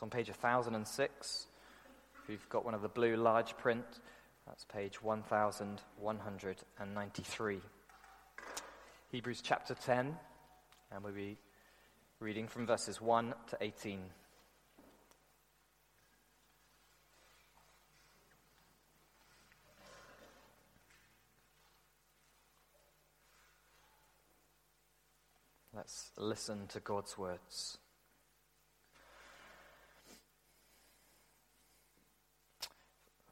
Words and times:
It's 0.00 0.02
on 0.02 0.08
page 0.08 0.30
1006. 0.30 1.46
If 2.22 2.30
you've 2.30 2.48
got 2.48 2.64
one 2.64 2.72
of 2.72 2.80
the 2.80 2.88
blue 2.88 3.16
large 3.16 3.54
print, 3.58 3.84
that's 4.46 4.64
page 4.64 5.02
1193. 5.02 7.60
Hebrews 9.12 9.42
chapter 9.42 9.74
10, 9.74 10.16
and 10.90 11.04
we'll 11.04 11.12
be 11.12 11.36
reading 12.18 12.48
from 12.48 12.66
verses 12.66 12.98
1 12.98 13.34
to 13.48 13.58
18. 13.60 14.00
Let's 25.76 26.12
listen 26.16 26.68
to 26.68 26.80
God's 26.80 27.18
words. 27.18 27.76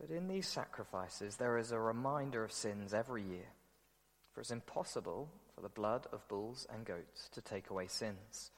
But 0.00 0.10
in 0.10 0.28
these 0.28 0.46
sacrifices, 0.46 1.36
there 1.36 1.58
is 1.58 1.72
a 1.72 1.80
reminder 1.80 2.44
of 2.44 2.52
sins 2.52 2.94
every 2.94 3.22
year. 3.22 3.48
For 4.32 4.40
it's 4.40 4.50
impossible 4.50 5.28
for 5.54 5.62
the 5.62 5.68
blood 5.68 6.06
of 6.12 6.26
bulls 6.28 6.66
and 6.72 6.84
goats 6.84 7.28
to 7.30 7.40
take 7.40 7.70
away 7.70 7.88
sins. 7.88 8.52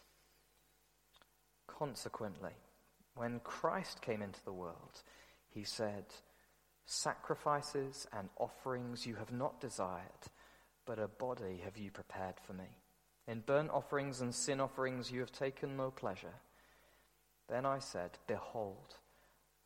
Consequently, 1.66 2.52
when 3.14 3.40
Christ 3.40 4.02
came 4.02 4.20
into 4.20 4.44
the 4.44 4.52
world, 4.52 5.02
he 5.48 5.64
said, 5.64 6.04
Sacrifices 6.84 8.06
and 8.12 8.28
offerings 8.36 9.06
you 9.06 9.14
have 9.14 9.32
not 9.32 9.60
desired, 9.60 10.28
but 10.84 10.98
a 10.98 11.08
body 11.08 11.62
have 11.64 11.78
you 11.78 11.90
prepared 11.90 12.34
for 12.46 12.52
me. 12.52 12.76
In 13.26 13.40
burnt 13.40 13.70
offerings 13.70 14.20
and 14.20 14.34
sin 14.34 14.60
offerings 14.60 15.10
you 15.10 15.20
have 15.20 15.32
taken 15.32 15.76
no 15.76 15.90
pleasure. 15.90 16.34
Then 17.48 17.64
I 17.64 17.78
said, 17.78 18.18
Behold, 18.26 18.96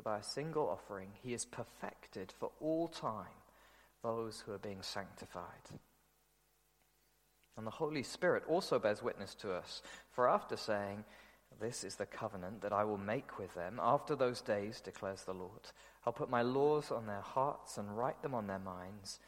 For 0.00 0.04
by 0.04 0.18
a 0.20 0.22
single 0.22 0.66
offering 0.70 1.10
he 1.22 1.32
has 1.32 1.44
perfected 1.44 2.32
for 2.32 2.50
all 2.58 2.88
time 2.88 3.26
those 4.02 4.40
who 4.40 4.52
are 4.52 4.58
being 4.58 4.80
sanctified. 4.80 5.44
And 7.58 7.66
the 7.66 7.70
Holy 7.70 8.02
Spirit 8.02 8.44
also 8.48 8.78
bears 8.78 9.02
witness 9.02 9.34
to 9.34 9.52
us, 9.52 9.82
for 10.10 10.26
after 10.26 10.56
saying, 10.56 11.04
This 11.60 11.84
is 11.84 11.96
the 11.96 12.06
covenant 12.06 12.62
that 12.62 12.72
I 12.72 12.82
will 12.82 12.96
make 12.96 13.38
with 13.38 13.52
them 13.54 13.78
after 13.78 14.16
those 14.16 14.40
days, 14.40 14.80
declares 14.80 15.24
the 15.24 15.34
Lord, 15.34 15.68
I'll 16.06 16.14
put 16.14 16.30
my 16.30 16.40
laws 16.40 16.90
on 16.90 17.06
their 17.06 17.20
hearts 17.20 17.76
and 17.76 17.94
write 17.94 18.22
them 18.22 18.34
on 18.34 18.46
their 18.46 18.58
minds. 18.58 19.18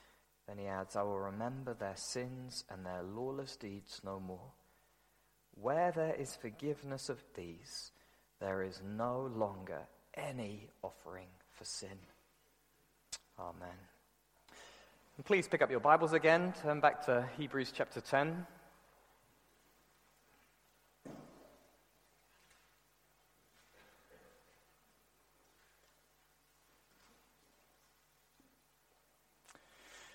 Then 0.48 0.56
he 0.56 0.68
adds, 0.68 0.96
I 0.96 1.02
will 1.02 1.20
remember 1.20 1.74
their 1.74 1.96
sins 1.96 2.64
and 2.70 2.86
their 2.86 3.02
lawless 3.02 3.56
deeds 3.56 4.00
no 4.02 4.18
more. 4.18 4.52
Where 5.54 5.92
there 5.92 6.14
is 6.14 6.34
forgiveness 6.34 7.10
of 7.10 7.22
these, 7.36 7.90
there 8.40 8.62
is 8.62 8.80
no 8.82 9.30
longer 9.36 9.82
any 10.14 10.68
offering 10.82 11.28
for 11.52 11.64
sin. 11.64 11.98
Amen. 13.38 13.76
And 15.16 15.26
please 15.26 15.46
pick 15.48 15.62
up 15.62 15.70
your 15.70 15.80
Bibles 15.80 16.12
again, 16.12 16.54
turn 16.62 16.80
back 16.80 17.06
to 17.06 17.28
Hebrews 17.36 17.72
chapter 17.74 18.00
10. 18.00 18.46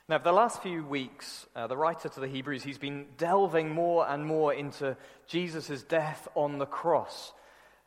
Now, 0.10 0.20
for 0.20 0.24
the 0.24 0.32
last 0.32 0.64
few 0.64 0.86
weeks, 0.86 1.46
uh, 1.54 1.68
the 1.68 1.76
writer 1.76 2.08
to 2.08 2.20
the 2.22 2.30
Hebrews, 2.30 2.64
he's 2.64 2.78
been 2.78 3.08
delving 3.18 3.72
more 3.72 4.08
and 4.08 4.26
more 4.26 4.54
into 4.54 4.96
Jesus' 5.28 5.84
death 5.84 6.30
on 6.34 6.60
the 6.60 6.66
cross. 6.66 7.34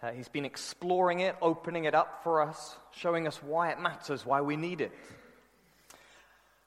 Uh, 0.03 0.12
he's 0.12 0.28
been 0.28 0.44
exploring 0.44 1.21
it, 1.21 1.37
opening 1.43 1.84
it 1.84 1.94
up 1.94 2.22
for 2.22 2.41
us, 2.41 2.77
showing 2.93 3.27
us 3.27 3.43
why 3.43 3.71
it 3.71 3.81
matters, 3.81 4.25
why 4.25 4.41
we 4.41 4.56
need 4.56 4.81
it. 4.81 4.93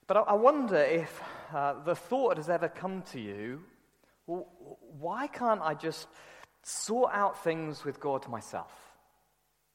But 0.06 0.18
I, 0.18 0.20
I 0.22 0.34
wonder 0.34 0.78
if 0.78 1.22
uh, 1.54 1.76
the 1.84 1.96
thought 1.96 2.38
has 2.38 2.50
ever 2.50 2.68
come 2.68 3.02
to 3.14 3.20
you 3.20 3.64
well, 4.28 4.48
why 5.00 5.28
can't 5.28 5.62
I 5.62 5.74
just 5.74 6.08
sort 6.64 7.12
out 7.14 7.44
things 7.44 7.84
with 7.84 8.00
God 8.00 8.28
myself? 8.30 8.72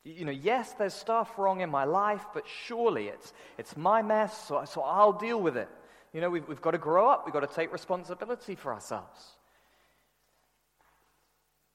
You 0.04 0.24
know, 0.24 0.32
yes, 0.32 0.72
there's 0.72 0.94
stuff 0.94 1.38
wrong 1.38 1.60
in 1.60 1.68
my 1.68 1.84
life, 1.84 2.24
but 2.32 2.44
surely 2.46 3.08
it's, 3.08 3.32
it's 3.58 3.76
my 3.76 4.00
mess, 4.00 4.46
so, 4.46 4.64
so 4.64 4.80
I'll 4.80 5.12
deal 5.12 5.40
with 5.40 5.56
it. 5.56 5.68
You 6.14 6.22
know, 6.22 6.30
we've, 6.30 6.48
we've 6.48 6.62
got 6.62 6.70
to 6.70 6.78
grow 6.78 7.10
up, 7.10 7.26
we've 7.26 7.34
got 7.34 7.40
to 7.40 7.54
take 7.54 7.72
responsibility 7.72 8.54
for 8.54 8.72
ourselves. 8.72 9.36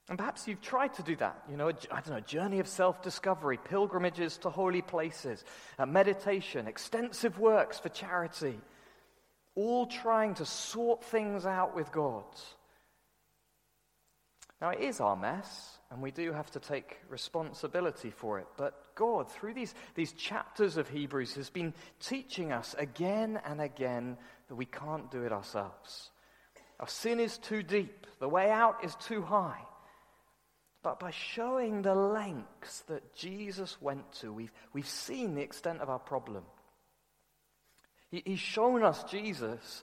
And 0.08 0.18
perhaps 0.18 0.46
you've 0.46 0.60
tried 0.60 0.92
to 0.94 1.02
do 1.02 1.16
that. 1.16 1.42
You 1.50 1.56
know, 1.56 1.68
I 1.68 2.00
don't 2.00 2.10
know, 2.10 2.20
journey 2.20 2.60
of 2.60 2.68
self 2.68 3.02
discovery, 3.02 3.56
pilgrimages 3.56 4.36
to 4.38 4.50
holy 4.50 4.82
places, 4.82 5.44
uh, 5.78 5.86
meditation, 5.86 6.66
extensive 6.66 7.38
works 7.38 7.78
for 7.78 7.88
charity, 7.88 8.60
all 9.54 9.86
trying 9.86 10.34
to 10.34 10.44
sort 10.44 11.04
things 11.04 11.46
out 11.46 11.74
with 11.74 11.90
God. 11.90 12.24
Now, 14.60 14.70
it 14.70 14.80
is 14.80 15.00
our 15.00 15.16
mess, 15.16 15.78
and 15.90 16.02
we 16.02 16.10
do 16.10 16.32
have 16.32 16.50
to 16.52 16.60
take 16.60 16.98
responsibility 17.08 18.10
for 18.10 18.38
it. 18.38 18.46
But 18.56 18.94
God, 18.94 19.30
through 19.30 19.54
these, 19.54 19.74
these 19.94 20.12
chapters 20.12 20.76
of 20.76 20.88
Hebrews, 20.88 21.34
has 21.34 21.50
been 21.50 21.74
teaching 22.00 22.52
us 22.52 22.74
again 22.78 23.40
and 23.44 23.60
again 23.60 24.18
that 24.48 24.54
we 24.54 24.66
can't 24.66 25.10
do 25.10 25.24
it 25.24 25.32
ourselves. 25.32 26.10
Our 26.78 26.88
sin 26.88 27.20
is 27.20 27.38
too 27.38 27.62
deep, 27.62 28.06
the 28.20 28.28
way 28.28 28.50
out 28.50 28.84
is 28.84 28.94
too 28.96 29.22
high. 29.22 29.60
But 30.84 31.00
by 31.00 31.12
showing 31.12 31.80
the 31.80 31.94
lengths 31.94 32.80
that 32.88 33.14
Jesus 33.16 33.80
went 33.80 34.12
to, 34.20 34.30
we've, 34.30 34.52
we've 34.74 34.86
seen 34.86 35.34
the 35.34 35.40
extent 35.40 35.80
of 35.80 35.88
our 35.88 35.98
problem. 35.98 36.44
He, 38.10 38.22
he's 38.26 38.38
shown 38.38 38.84
us 38.84 39.02
Jesus, 39.04 39.82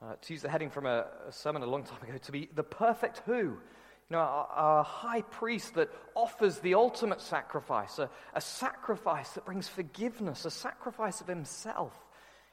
uh, 0.00 0.14
to 0.18 0.32
use 0.32 0.40
the 0.40 0.48
heading 0.48 0.70
from 0.70 0.86
a, 0.86 1.04
a, 1.28 1.32
sermon 1.32 1.62
a 1.62 1.66
long 1.66 1.84
time 1.84 2.02
ago, 2.02 2.16
to 2.16 2.32
be 2.32 2.48
the 2.54 2.62
perfect 2.62 3.20
who. 3.26 3.34
You 3.34 4.16
know, 4.16 4.18
our, 4.20 4.46
our 4.46 4.82
high 4.82 5.20
priest 5.20 5.74
that 5.74 5.90
offers 6.14 6.58
the 6.60 6.72
ultimate 6.72 7.20
sacrifice, 7.20 7.98
a, 7.98 8.08
a 8.32 8.40
sacrifice 8.40 9.28
that 9.32 9.44
brings 9.44 9.68
forgiveness, 9.68 10.46
a 10.46 10.50
sacrifice 10.50 11.20
of 11.20 11.26
himself, 11.26 11.92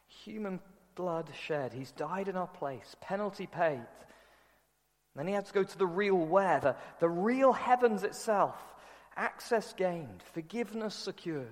human 0.08 0.60
blood 0.96 1.30
shed. 1.42 1.72
He's 1.72 1.94
died 1.94 2.28
in 2.28 2.36
our 2.36 2.48
place, 2.48 2.98
penalty 3.00 3.48
paid. 3.48 3.86
Then 5.18 5.28
he 5.28 5.34
had 5.34 5.48
to 5.48 5.54
go 5.54 5.64
to 5.64 5.78
the 5.78 5.88
real 5.88 6.16
where, 6.16 6.60
the, 6.60 6.76
the 7.00 7.10
real 7.10 7.52
heavens 7.52 8.04
itself, 8.04 8.56
access 9.16 9.74
gained, 9.74 10.22
forgiveness 10.34 10.94
secured. 10.94 11.48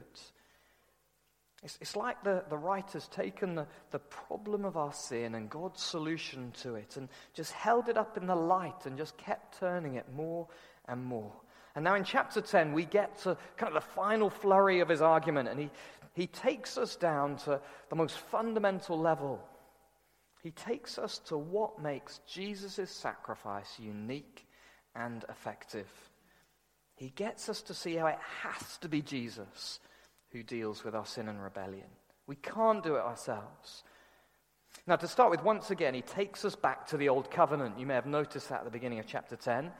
It's, 1.63 1.79
it's 1.81 1.95
like 1.95 2.23
the, 2.23 2.43
the 2.47 2.57
writer's 2.57 3.07
taken 3.07 3.55
the, 3.55 3.65
the 3.89 3.97
problem 3.97 4.65
of 4.65 4.77
our 4.77 4.93
sin 4.93 5.33
and 5.33 5.49
God's 5.49 5.81
solution 5.81 6.51
to 6.61 6.75
it 6.75 6.95
and 6.95 7.09
just 7.33 7.51
held 7.53 7.89
it 7.89 7.97
up 7.97 8.17
in 8.17 8.27
the 8.27 8.35
light 8.35 8.85
and 8.85 8.99
just 8.99 9.17
kept 9.17 9.59
turning 9.59 9.95
it 9.95 10.05
more 10.15 10.47
and 10.87 11.03
more. 11.03 11.33
And 11.73 11.83
now 11.83 11.95
in 11.95 12.03
chapter 12.03 12.41
10, 12.41 12.71
we 12.71 12.85
get 12.85 13.17
to 13.23 13.35
kind 13.57 13.75
of 13.75 13.83
the 13.83 13.89
final 13.89 14.29
flurry 14.29 14.79
of 14.79 14.87
his 14.87 15.01
argument, 15.01 15.49
and 15.49 15.59
he, 15.59 15.71
he 16.13 16.27
takes 16.27 16.77
us 16.77 16.95
down 16.95 17.37
to 17.37 17.59
the 17.89 17.95
most 17.95 18.17
fundamental 18.17 18.97
level. 18.97 19.43
He 20.45 20.51
takes 20.51 20.99
us 20.99 21.17
to 21.25 21.37
what 21.39 21.81
makes 21.81 22.19
Jesus' 22.27 22.91
sacrifice 22.91 23.79
unique 23.79 24.45
and 24.95 25.25
effective. 25.27 25.89
He 26.93 27.09
gets 27.09 27.49
us 27.49 27.63
to 27.63 27.73
see 27.73 27.95
how 27.95 28.05
it 28.05 28.19
has 28.43 28.77
to 28.77 28.87
be 28.87 29.01
Jesus 29.01 29.79
who 30.29 30.43
deals 30.43 30.83
with 30.83 30.93
our 30.93 31.07
sin 31.07 31.29
and 31.29 31.41
rebellion. 31.41 31.87
We 32.27 32.35
can't 32.35 32.83
do 32.83 32.93
it 32.95 33.01
ourselves. 33.01 33.83
Now, 34.85 34.97
to 34.97 35.07
start 35.07 35.31
with, 35.31 35.43
once 35.43 35.71
again, 35.71 35.95
he 35.95 36.03
takes 36.03 36.45
us 36.45 36.55
back 36.55 36.85
to 36.89 36.97
the 36.97 37.09
Old 37.09 37.31
Covenant. 37.31 37.79
You 37.79 37.87
may 37.87 37.95
have 37.95 38.05
noticed 38.05 38.49
that 38.49 38.59
at 38.59 38.65
the 38.65 38.69
beginning 38.69 38.99
of 38.99 39.07
chapter 39.07 39.35
10. 39.35 39.71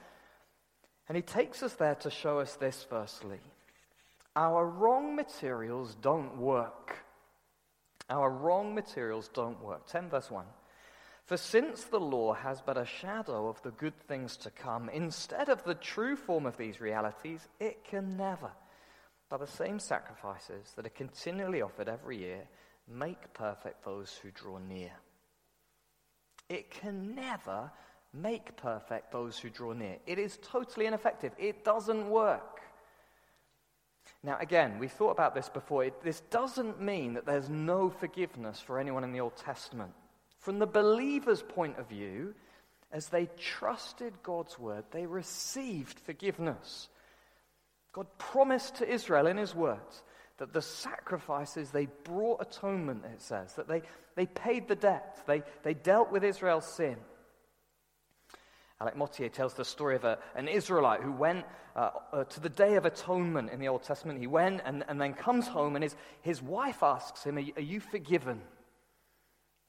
And 1.08 1.16
he 1.16 1.22
takes 1.22 1.62
us 1.62 1.74
there 1.74 1.94
to 1.94 2.10
show 2.10 2.40
us 2.40 2.56
this, 2.56 2.84
firstly. 2.90 3.40
Our 4.36 4.66
wrong 4.66 5.16
materials 5.16 5.94
don't 6.02 6.38
work. 6.38 7.05
Our 8.10 8.30
wrong 8.30 8.76
materials 8.76 9.30
don't 9.34 9.62
work. 9.64 9.88
10 9.88 10.10
verse 10.10 10.30
1. 10.30 10.46
For 11.26 11.38
since 11.38 11.86
the 11.86 12.00
law 12.00 12.34
has 12.34 12.62
but 12.62 12.78
a 12.78 12.86
shadow 12.86 13.48
of 13.48 13.62
the 13.64 13.72
good 13.72 13.98
things 14.08 14.38
to 14.38 14.52
come, 14.52 14.90
instead 14.90 15.50
of 15.50 15.64
the 15.64 15.74
true 15.74 16.16
form 16.16 16.46
of 16.46 16.58
these 16.58 16.80
realities, 16.80 17.48
it 17.60 17.84
can 17.84 18.16
never 18.16 18.52
by 19.30 19.38
the 19.38 19.48
same 19.48 19.80
sacrifices 19.80 20.74
that 20.76 20.86
are 20.86 20.90
continually 20.90 21.62
offered 21.62 21.90
every 21.90 22.18
year, 22.18 22.48
make 22.88 23.34
perfect 23.34 23.84
those 23.84 24.14
who 24.22 24.32
draw 24.32 24.60
near. 24.60 24.92
It 26.48 26.70
can 26.70 27.16
never 27.16 27.72
make 28.14 28.56
perfect 28.56 29.12
those 29.12 29.40
who 29.40 29.50
draw 29.50 29.74
near. 29.74 29.98
It 30.06 30.20
is 30.20 30.38
totally 30.44 30.86
ineffective. 30.86 31.34
It 31.38 31.66
doesn't 31.66 32.10
work. 32.10 32.55
Now, 34.26 34.38
again, 34.40 34.80
we 34.80 34.88
thought 34.88 35.12
about 35.12 35.36
this 35.36 35.50
before. 35.50 35.84
It, 35.86 36.02
this 36.02 36.22
doesn't 36.32 36.82
mean 36.82 37.14
that 37.14 37.28
there's 37.28 37.48
no 37.48 37.92
forgiveness 37.92 38.60
for 38.60 38.80
anyone 38.80 39.04
in 39.04 39.12
the 39.12 39.20
Old 39.20 39.38
Testament. 39.38 39.92
From 40.40 40.58
the 40.58 40.66
believer's 40.66 41.44
point 41.44 41.78
of 41.78 41.88
view, 41.88 42.34
as 42.92 43.10
they 43.10 43.30
trusted 43.38 44.14
God's 44.24 44.58
word, 44.58 44.84
they 44.90 45.06
received 45.06 46.00
forgiveness. 46.00 46.90
God 47.94 48.08
promised 48.18 48.76
to 48.78 48.92
Israel 48.92 49.28
in 49.28 49.38
his 49.38 49.54
words 49.54 50.02
that 50.38 50.54
the 50.54 50.62
sacrifices 50.62 51.70
they 51.70 51.88
brought 52.04 52.42
atonement, 52.42 53.06
it 53.06 53.22
says, 53.22 53.54
that 53.54 53.68
they, 53.68 53.84
they 54.16 54.26
paid 54.26 54.68
the 54.68 54.76
debt, 54.76 55.20
they, 55.28 55.44
they 55.64 55.76
dealt 55.76 56.12
with 56.12 56.24
Israel's 56.24 56.66
sin. 56.66 56.98
Alec 58.82 58.96
Motyer 58.96 59.30
tells 59.30 59.54
the 59.54 59.66
story 59.66 59.96
of 59.96 60.04
a, 60.04 60.18
an 60.36 60.48
Israelite 60.48 61.02
who 61.02 61.12
went 61.12 61.46
uh, 61.76 61.92
uh, 62.12 62.24
to 62.26 62.40
the 62.40 62.50
Day 62.50 62.76
of 62.76 62.86
Atonement 62.86 63.50
in 63.52 63.60
the 63.60 63.70
Old 63.70 63.84
Testament. 63.84 64.20
He 64.20 64.28
went 64.28 64.62
and, 64.66 64.84
and 64.88 65.00
then 65.00 65.14
comes 65.14 65.48
home, 65.48 65.76
and 65.76 65.84
his, 65.84 65.96
his 66.22 66.42
wife 66.42 66.84
asks 66.84 67.24
him, 67.24 67.38
are 67.38 67.42
you, 67.42 67.54
are 67.56 67.62
you 67.62 67.80
forgiven? 67.80 68.42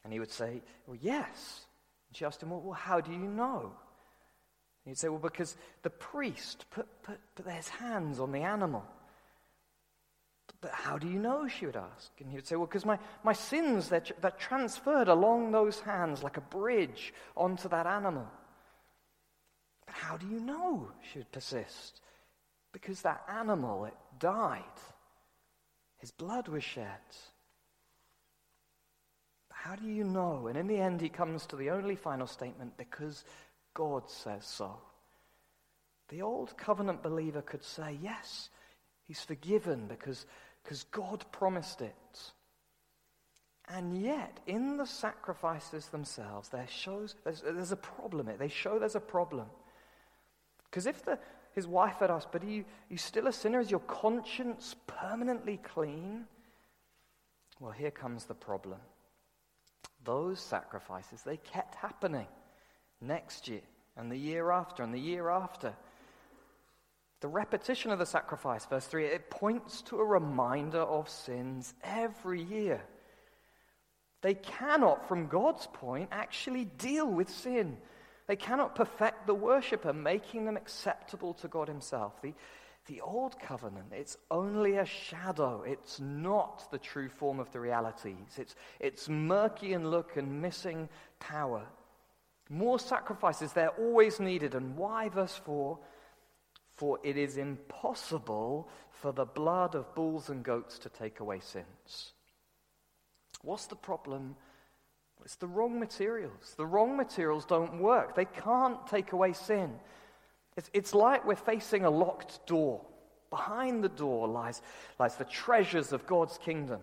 And 0.04 0.12
he 0.12 0.20
would 0.20 0.30
say, 0.30 0.62
Well, 0.86 0.98
yes. 1.00 1.66
And 2.08 2.16
she 2.16 2.24
asked 2.24 2.42
him, 2.42 2.50
Well, 2.50 2.60
well 2.60 2.72
how 2.74 3.00
do 3.00 3.12
you 3.12 3.18
know? 3.18 3.72
He'd 4.86 4.96
say, 4.96 5.08
well, 5.08 5.18
because 5.18 5.56
the 5.82 5.90
priest 5.90 6.64
put, 6.70 6.86
put, 7.02 7.18
put 7.34 7.48
his 7.48 7.68
hands 7.68 8.20
on 8.20 8.30
the 8.30 8.42
animal. 8.42 8.84
But 10.60 10.70
how 10.70 10.96
do 10.96 11.08
you 11.08 11.18
know? 11.18 11.48
She 11.48 11.66
would 11.66 11.76
ask. 11.76 12.12
And 12.20 12.30
he 12.30 12.36
would 12.36 12.46
say, 12.46 12.54
well, 12.56 12.66
because 12.66 12.86
my, 12.86 12.98
my 13.24 13.32
sins, 13.32 13.88
that 13.88 14.12
they're 14.22 14.30
transferred 14.30 15.08
along 15.08 15.50
those 15.50 15.80
hands 15.80 16.22
like 16.22 16.36
a 16.36 16.40
bridge 16.40 17.12
onto 17.36 17.68
that 17.68 17.86
animal. 17.86 18.26
How 19.96 20.18
do 20.18 20.26
you 20.26 20.40
know? 20.40 20.88
She 21.10 21.18
would 21.18 21.32
persist. 21.32 22.00
Because 22.72 23.00
that 23.02 23.22
animal, 23.28 23.86
it 23.86 23.94
died. 24.20 24.62
His 25.96 26.10
blood 26.10 26.48
was 26.48 26.62
shed. 26.62 27.00
But 29.48 29.56
how 29.56 29.74
do 29.74 29.86
you 29.86 30.04
know? 30.04 30.48
And 30.48 30.58
in 30.58 30.66
the 30.66 30.78
end, 30.78 31.00
he 31.00 31.08
comes 31.08 31.46
to 31.46 31.56
the 31.56 31.70
only 31.70 31.96
final 31.96 32.26
statement 32.26 32.76
because 32.76 33.24
God 33.72 34.10
says 34.10 34.44
so. 34.44 34.76
The 36.10 36.20
old 36.20 36.56
covenant 36.58 37.02
believer 37.02 37.40
could 37.40 37.64
say, 37.64 37.98
yes, 38.02 38.50
he's 39.04 39.20
forgiven 39.20 39.86
because, 39.88 40.26
because 40.62 40.84
God 40.84 41.24
promised 41.32 41.80
it. 41.80 42.32
And 43.68 44.00
yet, 44.00 44.40
in 44.46 44.76
the 44.76 44.86
sacrifices 44.86 45.86
themselves, 45.86 46.50
there 46.50 46.68
shows 46.68 47.14
there's, 47.24 47.40
there's 47.40 47.72
a 47.72 47.76
problem. 47.76 48.28
They 48.38 48.48
show 48.48 48.78
there's 48.78 48.94
a 48.94 49.00
problem. 49.00 49.46
Because 50.76 50.86
if 50.88 51.06
the, 51.06 51.18
his 51.52 51.66
wife 51.66 52.00
had 52.00 52.10
asked, 52.10 52.30
but 52.32 52.42
are 52.42 52.50
you, 52.50 52.60
are 52.60 52.90
you 52.90 52.98
still 52.98 53.28
a 53.28 53.32
sinner? 53.32 53.60
Is 53.60 53.70
your 53.70 53.80
conscience 53.80 54.76
permanently 54.86 55.56
clean? 55.56 56.26
Well, 57.60 57.72
here 57.72 57.90
comes 57.90 58.26
the 58.26 58.34
problem. 58.34 58.76
Those 60.04 60.38
sacrifices, 60.38 61.22
they 61.22 61.38
kept 61.38 61.76
happening 61.76 62.26
next 63.00 63.48
year, 63.48 63.62
and 63.96 64.12
the 64.12 64.18
year 64.18 64.50
after, 64.50 64.82
and 64.82 64.92
the 64.92 65.00
year 65.00 65.30
after. 65.30 65.72
The 67.20 67.28
repetition 67.28 67.90
of 67.90 67.98
the 67.98 68.04
sacrifice, 68.04 68.66
verse 68.66 68.84
3, 68.84 69.06
it 69.06 69.30
points 69.30 69.80
to 69.80 69.96
a 69.96 70.04
reminder 70.04 70.82
of 70.82 71.08
sins 71.08 71.72
every 71.82 72.42
year. 72.42 72.82
They 74.20 74.34
cannot, 74.34 75.08
from 75.08 75.28
God's 75.28 75.68
point, 75.68 76.10
actually 76.12 76.66
deal 76.66 77.06
with 77.06 77.30
sin. 77.30 77.78
They 78.26 78.36
cannot 78.36 78.74
perfect 78.74 79.26
the 79.26 79.34
worshiper, 79.34 79.92
making 79.92 80.44
them 80.44 80.56
acceptable 80.56 81.34
to 81.34 81.48
God 81.48 81.68
Himself. 81.68 82.20
The, 82.22 82.34
the 82.86 83.00
old 83.00 83.38
covenant, 83.38 83.92
it's 83.92 84.16
only 84.30 84.76
a 84.76 84.84
shadow. 84.84 85.62
It's 85.62 86.00
not 86.00 86.70
the 86.70 86.78
true 86.78 87.08
form 87.08 87.38
of 87.38 87.50
the 87.52 87.60
realities. 87.60 88.36
It's, 88.36 88.56
it's 88.80 89.08
murky 89.08 89.74
in 89.74 89.90
look 89.90 90.16
and 90.16 90.42
missing 90.42 90.88
power. 91.20 91.62
More 92.48 92.78
sacrifices, 92.78 93.52
they're 93.52 93.70
always 93.70 94.20
needed. 94.20 94.54
And 94.54 94.76
why, 94.76 95.08
verse 95.08 95.40
4? 95.44 95.78
For 96.74 96.98
it 97.02 97.16
is 97.16 97.36
impossible 97.36 98.68
for 98.90 99.12
the 99.12 99.24
blood 99.24 99.74
of 99.74 99.94
bulls 99.94 100.30
and 100.30 100.42
goats 100.42 100.78
to 100.80 100.88
take 100.88 101.20
away 101.20 101.40
sins. 101.40 102.12
What's 103.42 103.66
the 103.66 103.76
problem? 103.76 104.36
It's 105.26 105.34
the 105.34 105.48
wrong 105.48 105.80
materials. 105.80 106.54
The 106.56 106.64
wrong 106.64 106.96
materials 106.96 107.44
don't 107.44 107.80
work, 107.80 108.14
they 108.14 108.26
can't 108.26 108.86
take 108.86 109.10
away 109.10 109.32
sin. 109.32 109.72
It's, 110.56 110.70
it's 110.72 110.94
like 110.94 111.26
we're 111.26 111.34
facing 111.34 111.84
a 111.84 111.90
locked 111.90 112.46
door. 112.46 112.80
Behind 113.28 113.82
the 113.82 113.88
door 113.88 114.28
lies, 114.28 114.62
lies 115.00 115.16
the 115.16 115.24
treasures 115.24 115.92
of 115.92 116.06
God's 116.06 116.38
kingdom 116.38 116.80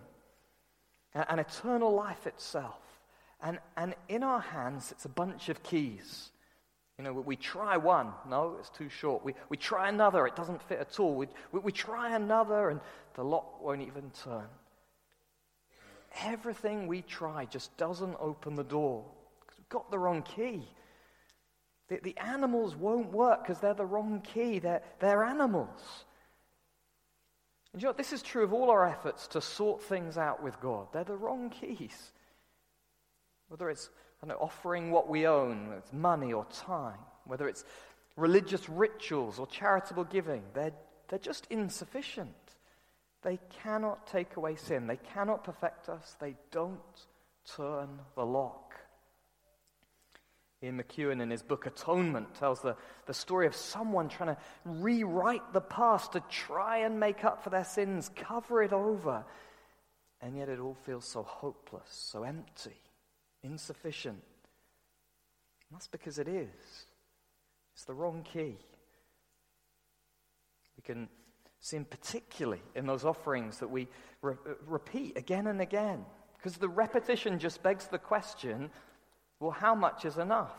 and, 1.14 1.24
and 1.30 1.40
eternal 1.40 1.94
life 1.94 2.26
itself. 2.26 2.82
And, 3.42 3.58
and 3.78 3.94
in 4.10 4.22
our 4.22 4.40
hands, 4.40 4.92
it's 4.92 5.06
a 5.06 5.08
bunch 5.08 5.48
of 5.48 5.62
keys. 5.62 6.30
You 6.98 7.04
know, 7.04 7.14
we 7.14 7.36
try 7.36 7.78
one, 7.78 8.12
no, 8.28 8.56
it's 8.60 8.68
too 8.68 8.90
short. 8.90 9.24
We, 9.24 9.32
we 9.48 9.56
try 9.56 9.88
another, 9.88 10.26
it 10.26 10.36
doesn't 10.36 10.60
fit 10.60 10.80
at 10.80 11.00
all. 11.00 11.14
We, 11.14 11.28
we, 11.50 11.60
we 11.60 11.72
try 11.72 12.14
another, 12.14 12.68
and 12.68 12.80
the 13.14 13.24
lock 13.24 13.62
won't 13.62 13.80
even 13.80 14.10
turn. 14.22 14.48
Everything 16.22 16.86
we 16.86 17.02
try 17.02 17.44
just 17.46 17.76
doesn't 17.76 18.16
open 18.20 18.54
the 18.54 18.64
door 18.64 19.04
because 19.40 19.58
we've 19.58 19.68
got 19.68 19.90
the 19.90 19.98
wrong 19.98 20.22
key. 20.22 20.68
The, 21.88 22.00
the 22.02 22.16
animals 22.18 22.76
won't 22.76 23.12
work 23.12 23.42
because 23.42 23.60
they're 23.60 23.74
the 23.74 23.84
wrong 23.84 24.20
key. 24.20 24.58
They're, 24.58 24.82
they're 25.00 25.24
animals. 25.24 26.04
And 27.72 27.82
you 27.82 27.88
know? 27.88 27.92
This 27.92 28.12
is 28.12 28.22
true 28.22 28.44
of 28.44 28.52
all 28.52 28.70
our 28.70 28.86
efforts 28.86 29.26
to 29.28 29.40
sort 29.40 29.82
things 29.82 30.16
out 30.16 30.42
with 30.42 30.60
God. 30.60 30.88
They're 30.92 31.04
the 31.04 31.16
wrong 31.16 31.50
keys. 31.50 32.12
Whether 33.48 33.68
it's 33.68 33.90
know, 34.26 34.36
offering 34.40 34.90
what 34.90 35.08
we 35.08 35.26
own, 35.26 35.68
whether 35.68 35.78
it's 35.78 35.92
money 35.92 36.32
or 36.32 36.46
time, 36.46 36.98
whether 37.24 37.48
it's 37.48 37.64
religious 38.16 38.68
rituals 38.68 39.38
or 39.38 39.46
charitable 39.46 40.04
giving, 40.04 40.42
they're, 40.54 40.72
they're 41.08 41.18
just 41.18 41.46
insufficient. 41.50 42.43
They 43.24 43.40
cannot 43.62 44.06
take 44.06 44.36
away 44.36 44.54
sin. 44.54 44.86
They 44.86 44.98
cannot 45.14 45.42
perfect 45.42 45.88
us. 45.88 46.16
They 46.20 46.36
don't 46.52 46.80
Turn 47.44 48.00
the 48.14 48.24
lock. 48.24 48.74
Ian 50.62 50.82
McEwan, 50.82 51.20
in 51.20 51.30
his 51.30 51.42
book 51.42 51.66
Atonement, 51.66 52.34
tells 52.34 52.62
the, 52.62 52.74
the 53.06 53.12
story 53.12 53.46
of 53.46 53.54
someone 53.54 54.08
trying 54.08 54.34
to 54.34 54.40
rewrite 54.64 55.52
the 55.52 55.60
past 55.60 56.12
to 56.12 56.20
try 56.30 56.78
and 56.78 56.98
make 56.98 57.22
up 57.22 57.44
for 57.44 57.50
their 57.50 57.64
sins, 57.64 58.10
cover 58.16 58.62
it 58.62 58.72
over. 58.72 59.24
And 60.22 60.38
yet 60.38 60.48
it 60.48 60.58
all 60.58 60.76
feels 60.86 61.06
so 61.06 61.22
hopeless, 61.22 61.84
so 61.88 62.22
empty, 62.22 62.80
insufficient. 63.42 64.22
And 65.68 65.76
that's 65.76 65.88
because 65.88 66.18
it 66.18 66.28
is. 66.28 66.86
It's 67.74 67.84
the 67.84 67.92
wrong 67.92 68.22
key. 68.22 68.56
We 70.78 70.82
can 70.82 71.08
see, 71.64 71.78
particularly 71.78 72.60
in 72.74 72.86
those 72.86 73.06
offerings 73.06 73.58
that 73.58 73.68
we 73.68 73.88
re- 74.20 74.34
uh, 74.46 74.52
repeat 74.66 75.16
again 75.16 75.46
and 75.46 75.62
again, 75.62 76.04
because 76.36 76.58
the 76.58 76.68
repetition 76.68 77.38
just 77.38 77.62
begs 77.62 77.86
the 77.86 77.98
question 77.98 78.70
well, 79.40 79.50
how 79.50 79.74
much 79.74 80.04
is 80.04 80.16
enough? 80.16 80.54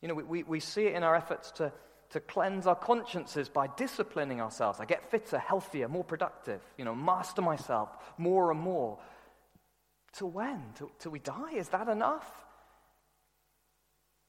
You 0.00 0.08
know, 0.08 0.14
we, 0.14 0.22
we, 0.22 0.42
we 0.44 0.60
see 0.60 0.86
it 0.86 0.94
in 0.94 1.02
our 1.02 1.14
efforts 1.14 1.50
to, 1.52 1.72
to 2.10 2.20
cleanse 2.20 2.66
our 2.66 2.74
consciences 2.74 3.48
by 3.48 3.68
disciplining 3.76 4.40
ourselves. 4.40 4.80
I 4.80 4.86
get 4.86 5.10
fitter, 5.10 5.38
healthier, 5.38 5.88
more 5.88 6.04
productive, 6.04 6.60
you 6.78 6.84
know, 6.84 6.94
master 6.94 7.42
myself 7.42 7.90
more 8.16 8.50
and 8.50 8.60
more. 8.60 8.98
Till 10.12 10.30
when? 10.30 10.62
Till, 10.76 10.90
till 10.98 11.12
we 11.12 11.18
die? 11.18 11.52
Is 11.54 11.68
that 11.68 11.88
enough? 11.88 12.43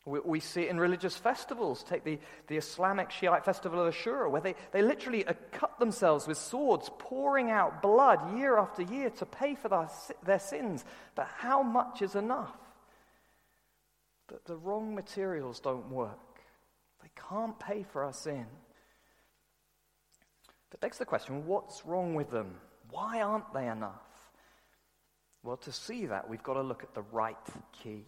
We, 0.05 0.19
we 0.19 0.39
see 0.39 0.63
it 0.63 0.69
in 0.69 0.79
religious 0.79 1.17
festivals. 1.17 1.83
Take 1.83 2.03
the, 2.03 2.19
the 2.47 2.57
Islamic 2.57 3.11
Shiite 3.11 3.43
festival 3.43 3.85
of 3.85 3.93
Ashura, 3.93 4.29
where 4.29 4.41
they, 4.41 4.55
they 4.71 4.81
literally 4.81 5.25
uh, 5.25 5.33
cut 5.51 5.79
themselves 5.79 6.27
with 6.27 6.37
swords, 6.37 6.89
pouring 6.99 7.49
out 7.49 7.81
blood 7.81 8.37
year 8.37 8.57
after 8.57 8.83
year 8.83 9.09
to 9.11 9.25
pay 9.25 9.55
for 9.55 9.69
their, 9.69 9.89
their 10.23 10.39
sins. 10.39 10.85
But 11.15 11.27
how 11.37 11.63
much 11.63 12.01
is 12.01 12.15
enough? 12.15 12.55
that 14.27 14.45
the 14.45 14.55
wrong 14.55 14.95
materials 14.95 15.59
don't 15.59 15.89
work. 15.89 16.39
They 17.01 17.09
can't 17.29 17.57
pay 17.59 17.83
for 17.83 18.03
our 18.03 18.13
sin. 18.13 18.45
That 20.71 20.81
begs 20.81 20.97
the 20.97 21.05
question 21.05 21.45
what's 21.45 21.85
wrong 21.85 22.15
with 22.15 22.31
them? 22.31 22.55
Why 22.89 23.21
aren't 23.21 23.53
they 23.53 23.67
enough? 23.67 24.01
Well, 25.43 25.57
to 25.57 25.71
see 25.71 26.07
that, 26.07 26.27
we've 26.27 26.43
got 26.43 26.55
to 26.55 26.61
look 26.61 26.83
at 26.83 26.95
the 26.95 27.03
right 27.11 27.37
key, 27.71 28.05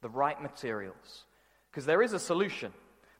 the 0.00 0.08
right 0.08 0.40
materials. 0.40 1.24
Because 1.70 1.86
there 1.86 2.02
is 2.02 2.12
a 2.12 2.18
solution. 2.18 2.72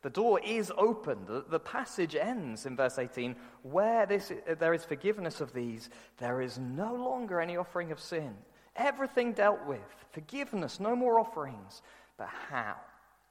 The 0.02 0.10
door 0.10 0.40
is 0.44 0.72
open. 0.76 1.18
The, 1.26 1.44
the 1.48 1.58
passage 1.58 2.14
ends 2.14 2.66
in 2.66 2.76
verse 2.76 2.98
18 2.98 3.34
where 3.62 4.06
this, 4.06 4.32
there 4.58 4.74
is 4.74 4.84
forgiveness 4.84 5.40
of 5.40 5.52
these, 5.52 5.90
there 6.18 6.40
is 6.40 6.58
no 6.58 6.94
longer 6.94 7.40
any 7.40 7.56
offering 7.56 7.90
of 7.90 8.00
sin. 8.00 8.34
Everything 8.76 9.32
dealt 9.32 9.66
with. 9.66 10.06
Forgiveness, 10.12 10.78
no 10.78 10.94
more 10.94 11.18
offerings. 11.18 11.82
But 12.16 12.28
how? 12.48 12.76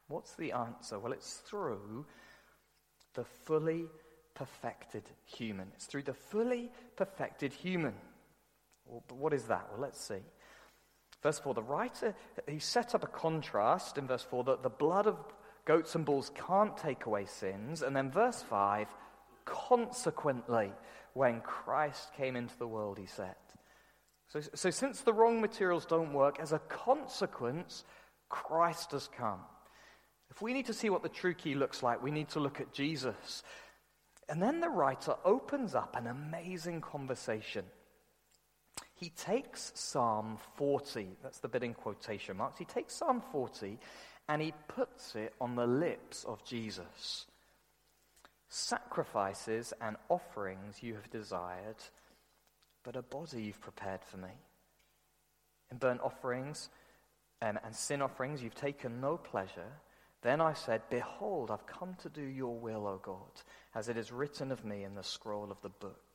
What's 0.10 0.36
the 0.36 0.52
answer? 0.52 1.00
Well, 1.00 1.14
it's 1.14 1.36
through 1.36 2.06
the 3.14 3.24
fully 3.24 3.86
perfected 4.34 5.04
human. 5.26 5.70
It's 5.76 5.86
through 5.86 6.04
the 6.04 6.14
fully 6.14 6.70
perfected 6.96 7.54
human. 7.54 7.96
What 9.10 9.34
is 9.34 9.44
that? 9.44 9.68
Well, 9.72 9.82
let's 9.82 10.00
see. 10.00 10.22
Verse 11.28 11.40
4, 11.40 11.56
the 11.56 11.62
writer, 11.62 12.16
he 12.48 12.58
set 12.58 12.96
up 12.96 13.04
a 13.04 13.08
contrast 13.08 13.98
in 13.98 14.08
verse 14.08 14.24
4 14.24 14.46
that 14.46 14.64
the 14.64 14.70
blood 14.70 15.08
of 15.08 15.18
goats 15.66 15.94
and 15.94 16.06
bulls 16.06 16.32
can't 16.48 16.78
take 16.78 17.06
away 17.06 17.26
sins. 17.26 17.82
And 17.82 17.94
then 17.94 18.10
verse 18.10 18.42
5, 18.44 18.88
consequently, 19.44 20.72
when 21.12 21.42
Christ 21.42 22.14
came 22.16 22.38
into 22.38 22.58
the 22.58 22.66
world, 22.66 22.98
he 22.98 23.08
said. 23.08 23.36
So, 24.30 24.40
so 24.40 24.70
since 24.70 25.02
the 25.02 25.12
wrong 25.12 25.42
materials 25.42 25.86
don't 25.86 26.14
work, 26.14 26.40
as 26.40 26.54
a 26.54 26.60
consequence, 26.60 27.84
Christ 28.30 28.94
has 28.94 29.10
come. 29.10 29.42
If 30.32 30.42
we 30.42 30.54
need 30.54 30.68
to 30.68 30.74
see 30.74 30.90
what 30.90 31.04
the 31.04 31.10
true 31.10 31.34
key 31.34 31.56
looks 31.56 31.84
like, 31.84 32.02
we 32.02 32.12
need 32.12 32.30
to 32.30 32.40
look 32.40 32.62
at 32.62 32.72
Jesus. 32.72 33.44
And 34.30 34.42
then 34.42 34.62
the 34.62 34.70
writer 34.70 35.16
opens 35.26 35.76
up 35.76 35.94
an 35.98 36.08
amazing 36.08 36.80
conversation. 36.80 37.66
He 38.96 39.10
takes 39.10 39.72
Psalm 39.76 40.38
40, 40.56 41.08
that's 41.22 41.40
the 41.40 41.48
bit 41.48 41.64
in 41.64 41.74
quotation 41.74 42.38
marks. 42.38 42.58
He 42.58 42.66
takes 42.66 42.96
Psalm 42.96 43.22
40 43.32 43.78
and 44.28 44.42
he 44.42 44.54
puts 44.68 45.16
it 45.16 45.34
on 45.40 45.56
the 45.56 45.68
lips 45.68 46.24
of 46.24 46.44
Jesus. 46.44 47.28
Sacrifices 48.50 49.74
and 49.82 49.98
offerings 50.10 50.82
you 50.82 50.96
have 50.96 51.10
desired, 51.10 51.78
but 52.84 52.96
a 52.96 53.02
body 53.02 53.44
you've 53.44 53.62
prepared 53.62 54.04
for 54.04 54.18
me. 54.18 54.30
In 55.72 55.78
burnt 55.78 56.02
offerings, 56.02 56.70
um, 57.42 57.60
and 57.64 57.76
sin 57.76 58.02
offerings 58.02 58.42
you've 58.42 58.56
taken 58.56 59.00
no 59.00 59.18
pleasure. 59.18 59.82
Then 60.22 60.42
I 60.42 60.54
said, 60.54 60.82
Behold, 60.90 61.52
I've 61.52 61.68
come 61.68 61.96
to 62.02 62.10
do 62.10 62.24
your 62.24 62.58
will, 62.58 62.88
O 62.88 63.00
God, 63.02 63.44
as 63.76 63.90
it 63.90 63.98
is 63.98 64.12
written 64.12 64.52
of 64.52 64.66
me 64.66 64.84
in 64.84 64.96
the 64.96 65.04
scroll 65.04 65.52
of 65.52 65.62
the 65.62 65.70
book. 65.70 66.07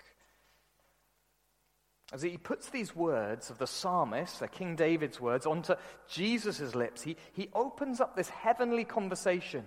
As 2.13 2.23
he 2.23 2.37
puts 2.37 2.69
these 2.69 2.95
words 2.95 3.49
of 3.49 3.59
the 3.59 3.67
psalmist, 3.67 4.41
the 4.41 4.49
King 4.49 4.77
David's 4.77 5.21
words, 5.21 5.47
onto 5.47 5.75
Jesus' 6.09 6.75
lips, 6.75 7.03
he, 7.03 7.17
he 7.33 7.49
opens 7.55 8.01
up 8.01 8.15
this 8.15 8.29
heavenly 8.29 8.85
conversation. 8.85 9.65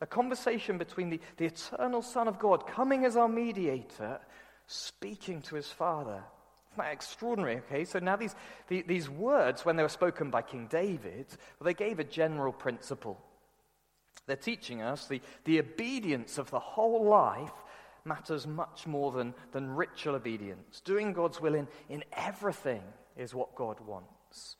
A 0.00 0.06
conversation 0.06 0.76
between 0.78 1.10
the, 1.10 1.20
the 1.36 1.46
eternal 1.46 2.02
Son 2.02 2.26
of 2.28 2.38
God 2.38 2.66
coming 2.66 3.04
as 3.04 3.16
our 3.16 3.28
mediator, 3.28 4.20
speaking 4.66 5.40
to 5.42 5.54
his 5.54 5.68
Father 5.68 6.22
that 6.78 6.92
extraordinary? 6.92 7.58
Okay, 7.58 7.84
so 7.84 7.98
now 7.98 8.16
these, 8.16 8.34
the, 8.68 8.82
these 8.82 9.10
words, 9.10 9.64
when 9.64 9.76
they 9.76 9.82
were 9.82 9.88
spoken 9.88 10.30
by 10.30 10.42
King 10.42 10.66
David, 10.70 11.26
well, 11.58 11.66
they 11.66 11.74
gave 11.74 11.98
a 11.98 12.04
general 12.04 12.52
principle. 12.52 13.20
They're 14.26 14.36
teaching 14.36 14.82
us 14.82 15.06
the, 15.06 15.20
the 15.44 15.58
obedience 15.60 16.38
of 16.38 16.50
the 16.50 16.58
whole 16.58 17.04
life 17.04 17.52
matters 18.04 18.46
much 18.46 18.86
more 18.86 19.12
than, 19.12 19.34
than 19.52 19.70
ritual 19.70 20.14
obedience. 20.14 20.80
Doing 20.80 21.12
God's 21.12 21.40
will 21.40 21.54
in, 21.54 21.68
in 21.88 22.04
everything 22.12 22.82
is 23.16 23.34
what 23.34 23.54
God 23.54 23.78
wants. 23.80 24.56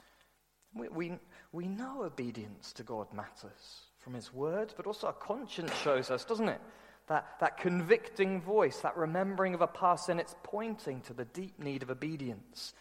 We, 0.74 0.88
we, 0.88 1.12
we 1.52 1.68
know 1.68 2.02
obedience 2.04 2.72
to 2.74 2.82
God 2.82 3.12
matters 3.12 3.86
from 3.98 4.14
His 4.14 4.32
word, 4.32 4.74
but 4.76 4.86
also 4.86 5.08
our 5.08 5.12
conscience 5.12 5.72
shows 5.82 6.10
us, 6.10 6.24
doesn't 6.24 6.48
it? 6.48 6.60
that, 7.08 7.26
that 7.40 7.56
convicting 7.56 8.40
voice, 8.40 8.78
that 8.78 8.96
remembering 8.96 9.54
of 9.54 9.62
a 9.62 9.66
past 9.66 10.06
sin, 10.06 10.20
it's 10.20 10.36
pointing 10.42 11.00
to 11.02 11.14
the 11.14 11.24
deep 11.24 11.58
need 11.58 11.82
of 11.82 11.90
obedience. 11.90 12.74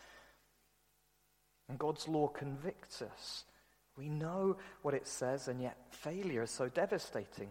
And 1.69 1.79
God's 1.79 2.07
law 2.07 2.27
convicts 2.27 3.01
us. 3.01 3.45
We 3.97 4.09
know 4.09 4.57
what 4.83 4.93
it 4.93 5.07
says, 5.07 5.47
and 5.47 5.61
yet 5.61 5.77
failure 5.89 6.43
is 6.43 6.51
so 6.51 6.69
devastating. 6.69 7.49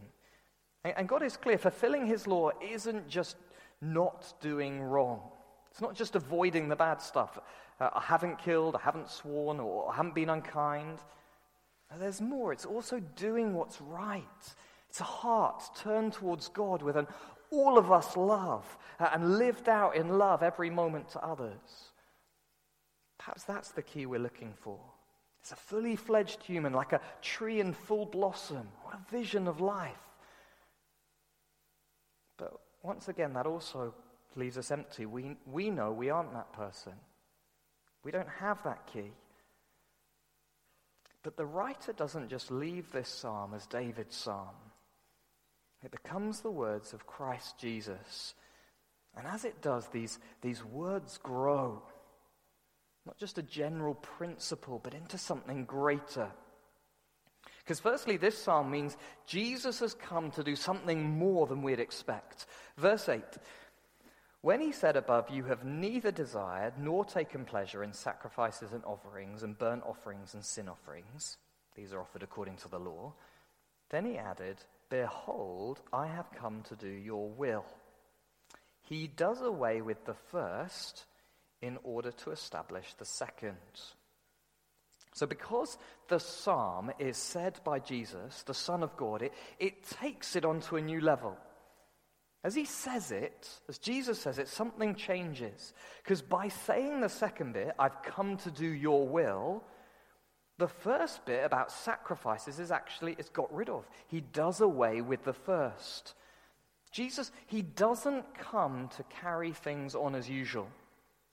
And, 0.96 1.08
God 1.08 1.22
is 1.22 1.36
clear 1.36 1.58
fulfilling 1.58 2.06
His 2.06 2.26
law 2.26 2.50
isn't 2.60 3.08
just 3.08 3.36
not 3.80 4.32
doing 4.40 4.80
wrong, 4.80 5.20
it's 5.70 5.80
not 5.80 5.94
just 5.94 6.16
avoiding 6.16 6.68
the 6.68 6.76
bad 6.76 7.00
stuff. 7.00 7.38
Uh, 7.78 7.90
I 7.92 8.00
haven't 8.00 8.38
killed, 8.38 8.74
I 8.74 8.80
haven't 8.80 9.10
sworn, 9.10 9.60
or 9.60 9.90
I 9.92 9.96
haven't 9.96 10.14
been 10.14 10.30
unkind. 10.30 10.98
there's 11.98 12.22
more. 12.22 12.52
It's 12.52 12.64
also 12.64 13.00
doing 13.16 13.52
what's 13.52 13.80
right. 13.82 14.24
It's 14.88 15.00
a 15.00 15.04
heart 15.04 15.62
turned 15.76 16.14
towards 16.14 16.48
God 16.48 16.80
with 16.80 16.96
an 16.96 17.06
all 17.50 17.78
of 17.78 17.92
us 17.92 18.16
love 18.16 18.78
uh, 18.98 19.10
and 19.12 19.38
lived 19.38 19.68
out 19.68 19.94
in 19.96 20.18
love 20.18 20.42
every 20.42 20.70
moment 20.70 21.10
to 21.10 21.24
others. 21.24 21.92
Perhaps 23.18 23.44
that's 23.44 23.70
the 23.70 23.82
key 23.82 24.06
we're 24.06 24.20
looking 24.20 24.54
for. 24.60 24.78
It's 25.40 25.52
a 25.52 25.56
fully 25.56 25.96
fledged 25.96 26.42
human, 26.42 26.72
like 26.72 26.92
a 26.92 27.00
tree 27.22 27.60
in 27.60 27.72
full 27.72 28.06
blossom. 28.06 28.68
What 28.82 28.94
a 28.94 29.10
vision 29.10 29.46
of 29.46 29.60
life. 29.60 30.05
But 32.36 32.52
once 32.82 33.08
again, 33.08 33.32
that 33.34 33.46
also 33.46 33.94
leaves 34.34 34.58
us 34.58 34.70
empty. 34.70 35.06
We, 35.06 35.36
we 35.46 35.70
know 35.70 35.92
we 35.92 36.10
aren't 36.10 36.32
that 36.34 36.52
person. 36.52 36.92
We 38.04 38.10
don't 38.12 38.28
have 38.38 38.62
that 38.64 38.86
key. 38.92 39.12
But 41.22 41.36
the 41.36 41.46
writer 41.46 41.92
doesn't 41.92 42.28
just 42.28 42.50
leave 42.50 42.92
this 42.92 43.08
psalm 43.08 43.52
as 43.54 43.66
David's 43.66 44.14
psalm. 44.14 44.54
It 45.82 45.90
becomes 45.90 46.40
the 46.40 46.50
words 46.50 46.92
of 46.92 47.06
Christ 47.06 47.58
Jesus. 47.58 48.34
And 49.16 49.26
as 49.26 49.44
it 49.44 49.60
does, 49.62 49.88
these, 49.88 50.18
these 50.42 50.64
words 50.64 51.18
grow. 51.18 51.82
Not 53.06 53.18
just 53.18 53.38
a 53.38 53.42
general 53.42 53.94
principle, 53.94 54.80
but 54.82 54.94
into 54.94 55.18
something 55.18 55.64
greater. 55.64 56.28
Because, 57.66 57.80
firstly, 57.80 58.16
this 58.16 58.38
psalm 58.38 58.70
means 58.70 58.96
Jesus 59.26 59.80
has 59.80 59.92
come 59.92 60.30
to 60.30 60.44
do 60.44 60.54
something 60.54 61.02
more 61.02 61.48
than 61.48 61.62
we'd 61.62 61.80
expect. 61.80 62.46
Verse 62.76 63.08
8 63.08 63.24
When 64.40 64.60
he 64.60 64.70
said 64.70 64.96
above, 64.96 65.30
You 65.30 65.42
have 65.44 65.64
neither 65.64 66.12
desired 66.12 66.74
nor 66.78 67.04
taken 67.04 67.44
pleasure 67.44 67.82
in 67.82 67.92
sacrifices 67.92 68.70
and 68.70 68.84
offerings, 68.84 69.42
and 69.42 69.58
burnt 69.58 69.82
offerings 69.84 70.34
and 70.34 70.44
sin 70.44 70.68
offerings, 70.68 71.38
these 71.74 71.92
are 71.92 72.00
offered 72.00 72.22
according 72.22 72.56
to 72.58 72.68
the 72.68 72.78
law, 72.78 73.12
then 73.90 74.04
he 74.04 74.16
added, 74.16 74.58
Behold, 74.88 75.80
I 75.92 76.06
have 76.06 76.30
come 76.30 76.62
to 76.68 76.76
do 76.76 76.88
your 76.88 77.28
will. 77.28 77.66
He 78.82 79.08
does 79.08 79.42
away 79.42 79.80
with 79.80 80.04
the 80.04 80.14
first 80.30 81.04
in 81.60 81.78
order 81.82 82.12
to 82.12 82.30
establish 82.30 82.94
the 82.94 83.04
second. 83.04 83.56
So, 85.16 85.26
because 85.26 85.78
the 86.08 86.20
psalm 86.20 86.92
is 86.98 87.16
said 87.16 87.58
by 87.64 87.78
Jesus, 87.78 88.42
the 88.42 88.52
Son 88.52 88.82
of 88.82 88.94
God, 88.98 89.22
it, 89.22 89.32
it 89.58 89.82
takes 89.82 90.36
it 90.36 90.44
onto 90.44 90.76
a 90.76 90.82
new 90.82 91.00
level. 91.00 91.38
As 92.44 92.54
he 92.54 92.66
says 92.66 93.12
it, 93.12 93.48
as 93.66 93.78
Jesus 93.78 94.20
says 94.20 94.38
it, 94.38 94.46
something 94.46 94.94
changes. 94.94 95.72
Because 96.02 96.20
by 96.20 96.48
saying 96.48 97.00
the 97.00 97.08
second 97.08 97.54
bit, 97.54 97.72
I've 97.78 98.02
come 98.02 98.36
to 98.36 98.50
do 98.50 98.66
your 98.66 99.08
will, 99.08 99.64
the 100.58 100.68
first 100.68 101.24
bit 101.24 101.46
about 101.46 101.72
sacrifices 101.72 102.58
is 102.58 102.70
actually 102.70 103.16
it's 103.18 103.30
got 103.30 103.50
rid 103.54 103.70
of. 103.70 103.88
He 104.08 104.20
does 104.20 104.60
away 104.60 105.00
with 105.00 105.24
the 105.24 105.32
first. 105.32 106.12
Jesus, 106.92 107.32
he 107.46 107.62
doesn't 107.62 108.34
come 108.34 108.90
to 108.98 109.02
carry 109.04 109.54
things 109.54 109.94
on 109.94 110.14
as 110.14 110.28
usual. 110.28 110.68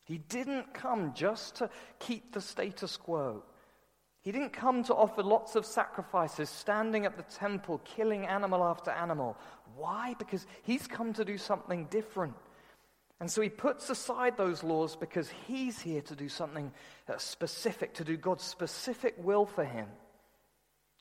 He 0.06 0.20
didn't 0.20 0.74
come 0.74 1.14
just 1.14 1.56
to 1.56 1.70
keep 2.00 2.32
the 2.32 2.40
status 2.40 2.96
quo. 2.96 3.44
He 4.24 4.32
didn't 4.32 4.54
come 4.54 4.84
to 4.86 4.96
offer 4.96 5.22
lots 5.22 5.56
of 5.56 5.66
sacrifices, 5.66 6.50
standing 6.50 7.06
at 7.06 7.18
the 7.18 7.24
temple, 7.24 7.82
killing 7.84 8.26
animal 8.26 8.64
after 8.64 8.90
animal. 8.90 9.38
Why? 9.76 10.16
Because 10.18 10.48
he's 10.64 10.88
come 10.88 11.12
to 11.14 11.26
do 11.26 11.38
something 11.38 11.86
different. 11.92 12.34
And 13.20 13.30
so 13.30 13.42
he 13.42 13.50
puts 13.50 13.90
aside 13.90 14.38
those 14.38 14.64
laws 14.64 14.96
because 14.96 15.30
he's 15.46 15.80
here 15.82 16.02
to 16.04 16.16
do 16.16 16.30
something 16.30 16.72
specific, 17.18 17.94
to 17.96 18.06
do 18.06 18.16
God's 18.16 18.46
specific 18.46 19.16
will 19.18 19.46
for 19.46 19.66
him. 19.66 19.88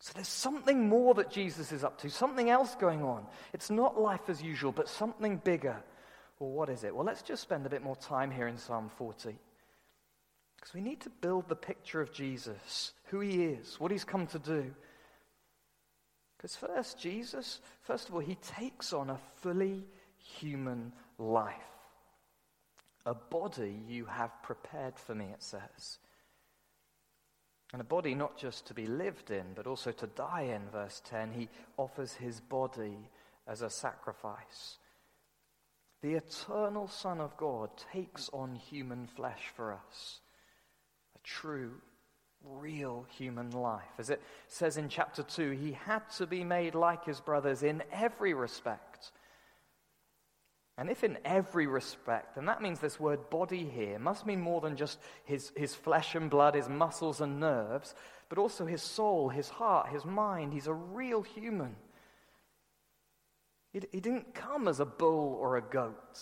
So 0.01 0.11
there's 0.15 0.27
something 0.27 0.89
more 0.89 1.15
that 1.15 1.31
Jesus 1.31 1.71
is 1.71 1.85
up 1.85 1.99
to, 2.01 2.11
something 2.11 2.51
else 2.51 2.75
going 2.75 3.05
on. 3.05 3.25
It's 3.53 3.71
not 3.71 4.01
life 4.01 4.29
as 4.29 4.43
usual, 4.43 4.73
but 4.73 4.89
something 4.89 5.37
bigger. 5.37 5.77
Well, 6.41 6.51
what 6.51 6.69
is 6.69 6.83
it? 6.83 6.93
Well, 6.93 7.07
let's 7.07 7.23
just 7.23 7.43
spend 7.43 7.67
a 7.67 7.71
bit 7.71 7.85
more 7.85 7.95
time 7.95 8.33
here 8.33 8.49
in 8.49 8.59
Psalm 8.59 8.91
40. 8.99 9.39
Because 10.63 10.75
we 10.75 10.81
need 10.81 11.01
to 11.01 11.11
build 11.11 11.49
the 11.49 11.57
picture 11.57 12.01
of 12.01 12.13
Jesus, 12.13 12.93
who 13.07 13.19
he 13.19 13.43
is, 13.47 13.81
what 13.81 13.91
he's 13.91 14.05
come 14.05 14.29
to 14.29 14.39
do. 14.39 14.73
Because 16.37 16.55
first, 16.55 17.01
Jesus, 17.01 17.61
first 17.81 18.09
of 18.09 18.15
all, 18.15 18.21
he 18.21 18.37
takes 18.37 18.93
on 18.93 19.11
a 19.11 19.19
fully 19.41 19.83
human 20.39 20.93
life. 21.19 21.57
A 23.05 23.13
body 23.13 23.75
you 23.89 24.05
have 24.05 24.31
prepared 24.45 24.97
for 25.01 25.17
me, 25.17 25.25
it 25.33 25.43
says. 25.43 25.99
And 27.73 27.81
a 27.81 27.85
body 27.85 28.15
not 28.15 28.39
just 28.39 28.65
to 28.69 28.75
be 28.75 28.87
lived 28.87 29.33
in, 29.33 29.55
but 29.57 29.67
also 29.67 29.91
to 29.91 30.07
die 30.07 30.43
in, 30.55 30.71
verse 30.71 31.03
10. 31.07 31.33
He 31.33 31.49
offers 31.77 32.13
his 32.13 32.39
body 32.39 32.99
as 33.49 33.63
a 33.63 33.71
sacrifice. 33.71 34.79
The 36.03 36.15
eternal 36.15 36.87
Son 36.87 37.21
of 37.21 37.37
God 37.37 37.71
takes 37.93 38.31
on 38.33 38.55
human 38.55 39.09
flesh 39.09 39.51
for 39.57 39.73
us 39.73 40.21
true, 41.23 41.73
real 42.45 43.07
human 43.17 43.51
life. 43.51 43.93
As 43.99 44.11
it 44.11 44.21
says 44.49 44.77
in 44.77 44.89
chapter 44.89 45.23
2, 45.23 45.53
he 45.53 45.73
had 45.73 46.09
to 46.17 46.27
be 46.27 46.45
made 46.45 46.75
like 46.75 47.05
his 47.05 47.21
brothers 47.21 47.63
in 47.63 47.83
every 47.93 48.35
respect. 48.35 49.13
And 50.79 50.91
if 50.91 51.05
in 51.05 51.19
every 51.25 51.67
respect, 51.67 52.35
then 52.35 52.47
that 52.47 52.63
means 52.63 52.81
this 52.81 52.99
word 52.99 53.29
body 53.31 53.65
here 53.65 53.99
must 53.99 54.27
mean 54.27 54.41
more 54.41 54.61
than 54.61 54.77
just 54.77 54.99
his, 55.25 55.53
his 55.55 55.75
flesh 55.75 56.15
and 56.15 56.31
blood, 56.31 56.55
his 56.55 56.69
muscles 56.69 57.21
and 57.21 57.39
nerves, 57.39 57.95
but 58.29 58.39
also 58.39 58.65
his 58.65 58.83
soul, 58.83 59.29
his 59.29 59.49
heart, 59.49 59.91
his 59.91 60.05
mind. 60.05 60.53
He's 60.53 60.67
a 60.67 60.73
real 60.73 61.23
human. 61.23 61.77
He, 63.73 63.81
he 63.93 64.01
didn't 64.01 64.35
come 64.35 64.67
as 64.67 64.81
a 64.81 64.87
bull 64.87 65.37
or 65.41 65.57
a 65.57 65.63
goat 65.63 66.19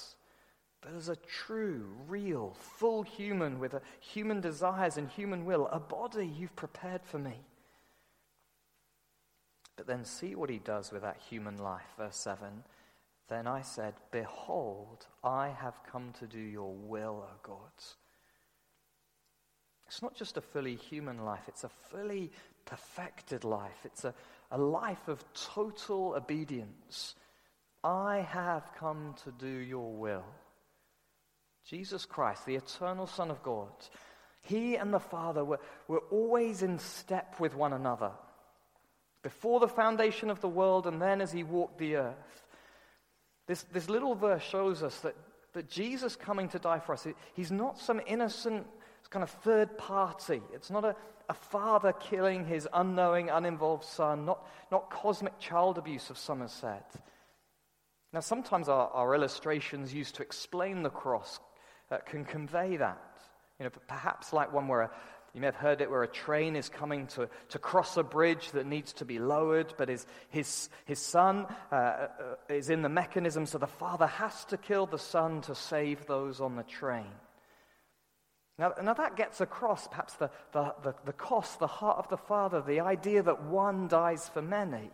but 0.83 0.95
as 0.95 1.09
a 1.09 1.17
true, 1.17 1.87
real, 2.09 2.57
full 2.59 3.03
human 3.03 3.59
with 3.59 3.75
human 4.01 4.41
desires 4.41 4.97
and 4.97 5.09
human 5.09 5.45
will, 5.45 5.67
a 5.67 5.79
body 5.79 6.27
you've 6.27 6.57
prepared 6.57 7.03
for 7.05 7.19
me. 7.19 7.45
But 9.77 9.87
then 9.87 10.05
see 10.05 10.35
what 10.35 10.51
he 10.51 10.59
does 10.59 10.91
with 10.91 11.03
that 11.03 11.19
human 11.29 11.59
life. 11.59 11.87
Verse 11.99 12.17
7 12.17 12.65
Then 13.29 13.47
I 13.47 13.63
said, 13.63 13.95
Behold, 14.11 15.07
I 15.23 15.49
have 15.49 15.81
come 15.91 16.13
to 16.19 16.27
do 16.27 16.39
your 16.39 16.75
will, 16.75 17.27
O 17.31 17.37
God. 17.43 17.57
It's 19.87 20.03
not 20.03 20.15
just 20.15 20.37
a 20.37 20.41
fully 20.41 20.77
human 20.77 21.25
life, 21.25 21.43
it's 21.49 21.65
a 21.65 21.71
fully 21.91 22.31
perfected 22.65 23.45
life. 23.45 23.85
It's 23.85 24.05
a, 24.05 24.15
a 24.51 24.59
life 24.59 25.09
of 25.09 25.25
total 25.35 26.15
obedience. 26.17 27.17
I 27.83 28.27
have 28.29 28.71
come 28.79 29.15
to 29.25 29.33
do 29.33 29.49
your 29.49 29.93
will. 29.93 30.25
Jesus 31.69 32.05
Christ, 32.05 32.47
the 32.47 32.57
eternal 32.57 33.07
Son 33.07 33.31
of 33.31 33.43
God, 33.43 33.69
he 34.43 34.77
and 34.77 34.93
the 34.93 35.01
Father 35.01 35.45
were, 35.45 35.61
were 35.87 36.03
always 36.11 36.63
in 36.63 36.79
step 36.79 37.39
with 37.39 37.55
one 37.55 37.73
another. 37.73 38.13
Before 39.23 39.61
the 39.61 39.69
foundation 39.69 40.31
of 40.31 40.41
the 40.41 40.49
world 40.49 40.87
and 40.87 41.01
then 41.01 41.21
as 41.21 41.31
he 41.31 41.43
walked 41.43 41.79
the 41.79 41.97
earth. 41.97 42.47
This, 43.47 43.63
this 43.65 43.91
little 43.91 44.15
verse 44.15 44.43
shows 44.43 44.83
us 44.83 44.99
that, 45.01 45.15
that 45.53 45.69
Jesus 45.69 46.17
coming 46.17 46.49
to 46.51 46.59
die 46.59 46.79
for 46.79 46.95
us, 46.95 47.07
he's 47.35 47.53
not 47.53 47.79
some 47.79 48.01
innocent 48.07 48.67
kind 49.11 49.23
of 49.25 49.31
third 49.31 49.77
party. 49.77 50.41
It's 50.55 50.71
not 50.71 50.85
a, 50.85 50.95
a 51.29 51.35
father 51.35 51.93
killing 51.93 52.47
his 52.47 52.67
unknowing, 52.73 53.29
uninvolved 53.29 53.85
son, 53.85 54.25
not, 54.25 54.47
not 54.71 54.91
cosmic 54.91 55.39
child 55.39 55.79
abuse, 55.79 56.11
of 56.11 56.19
Somerset. 56.19 56.95
Now, 58.13 58.21
sometimes 58.21 58.69
our, 58.69 58.89
our 58.89 59.15
illustrations 59.15 59.93
used 59.93 60.15
to 60.17 60.23
explain 60.23 60.83
the 60.83 60.91
cross 60.91 61.39
that 61.91 62.07
can 62.07 62.25
convey 62.25 62.77
that. 62.77 62.99
You 63.59 63.65
know, 63.65 63.71
perhaps 63.89 64.33
like 64.33 64.53
one 64.53 64.69
where 64.69 64.83
a, 64.83 64.91
you 65.35 65.41
may 65.41 65.47
have 65.49 65.57
heard 65.57 65.81
it 65.81 65.91
where 65.91 66.03
a 66.03 66.09
train 66.09 66.57
is 66.57 66.69
coming 66.69 67.07
to, 67.09 67.29
to 67.51 67.59
cross 67.59 67.97
a 67.97 68.03
bridge 68.03 68.51
that 68.53 68.67
needs 68.67 68.93
to 68.95 69.05
be 69.05 69.19
lowered, 69.19 69.75
but 69.77 69.89
his, 69.89 70.07
his, 70.31 70.69
his 70.87 70.99
son 70.99 71.47
uh, 71.71 71.75
uh, 71.75 72.09
is 72.49 72.71
in 72.71 72.83
the 72.83 72.89
mechanism, 72.89 73.47
so 73.47 73.59
the 73.59 73.67
father 73.67 74.07
has 74.07 74.45
to 74.47 74.57
kill 74.57 74.87
the 74.87 74.99
son 74.99 75.41
to 75.43 75.55
save 75.55 76.07
those 76.07 76.41
on 76.41 76.57
the 76.57 76.63
train. 76.63 77.07
Now, 78.59 78.73
now 78.83 78.95
that 78.95 79.17
gets 79.17 79.41
across 79.41 79.89
perhaps 79.89 80.15
the, 80.15 80.31
the, 80.53 80.75
the, 80.83 80.95
the 81.05 81.13
cost, 81.13 81.59
the 81.61 81.67
heart 81.67 81.99
of 81.99 82.09
the 82.09 82.17
father, 82.17 82.61
the 82.61 82.81
idea 82.81 83.23
that 83.23 83.45
one 83.45 83.89
dies 83.89 84.29
for 84.29 84.43
many. 84.43 84.91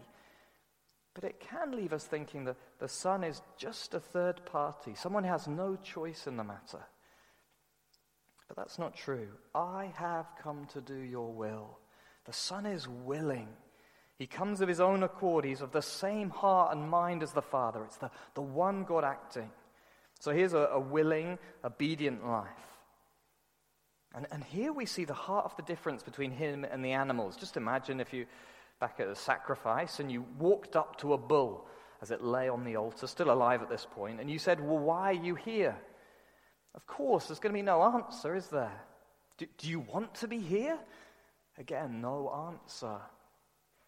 But 1.16 1.24
it 1.24 1.40
can 1.40 1.74
leave 1.74 1.94
us 1.94 2.04
thinking 2.04 2.44
that 2.44 2.58
the 2.78 2.88
Son 2.88 3.24
is 3.24 3.40
just 3.56 3.94
a 3.94 4.00
third 4.00 4.44
party, 4.44 4.94
someone 4.94 5.24
who 5.24 5.30
has 5.30 5.48
no 5.48 5.74
choice 5.76 6.26
in 6.26 6.36
the 6.36 6.44
matter. 6.44 6.84
But 8.48 8.58
that's 8.58 8.78
not 8.78 8.94
true. 8.94 9.28
I 9.54 9.92
have 9.96 10.26
come 10.42 10.66
to 10.74 10.82
do 10.82 10.94
your 10.94 11.32
will. 11.32 11.78
The 12.26 12.34
Son 12.34 12.66
is 12.66 12.86
willing. 12.86 13.48
He 14.18 14.26
comes 14.26 14.60
of 14.60 14.68
his 14.68 14.78
own 14.78 15.02
accord. 15.02 15.46
He's 15.46 15.62
of 15.62 15.72
the 15.72 15.80
same 15.80 16.28
heart 16.28 16.76
and 16.76 16.90
mind 16.90 17.22
as 17.22 17.32
the 17.32 17.40
Father. 17.40 17.82
It's 17.84 17.96
the, 17.96 18.10
the 18.34 18.42
one 18.42 18.84
God 18.84 19.02
acting. 19.02 19.50
So 20.20 20.32
here's 20.32 20.52
a, 20.52 20.68
a 20.72 20.78
willing, 20.78 21.38
obedient 21.64 22.26
life. 22.26 22.46
And, 24.14 24.26
and 24.30 24.44
here 24.44 24.72
we 24.72 24.84
see 24.84 25.06
the 25.06 25.14
heart 25.14 25.46
of 25.46 25.56
the 25.56 25.62
difference 25.62 26.02
between 26.02 26.30
him 26.30 26.66
and 26.70 26.84
the 26.84 26.92
animals. 26.92 27.36
Just 27.36 27.56
imagine 27.56 28.00
if 28.00 28.12
you 28.12 28.26
back 28.80 29.00
at 29.00 29.08
the 29.08 29.14
sacrifice 29.14 30.00
and 30.00 30.10
you 30.10 30.24
walked 30.38 30.76
up 30.76 30.98
to 30.98 31.12
a 31.12 31.18
bull 31.18 31.66
as 32.02 32.10
it 32.10 32.22
lay 32.22 32.48
on 32.48 32.64
the 32.64 32.76
altar, 32.76 33.06
still 33.06 33.30
alive 33.30 33.62
at 33.62 33.70
this 33.70 33.86
point, 33.90 34.20
and 34.20 34.30
you 34.30 34.38
said, 34.38 34.60
Well, 34.60 34.78
why 34.78 35.10
are 35.10 35.24
you 35.24 35.34
here? 35.34 35.76
Of 36.74 36.86
course, 36.86 37.26
there's 37.26 37.38
going 37.38 37.54
to 37.54 37.58
be 37.58 37.62
no 37.62 37.82
answer, 37.82 38.36
is 38.36 38.48
there? 38.48 38.84
Do, 39.38 39.46
do 39.56 39.68
you 39.68 39.80
want 39.80 40.14
to 40.16 40.28
be 40.28 40.38
here? 40.38 40.78
Again, 41.58 42.02
no 42.02 42.52
answer. 42.52 42.98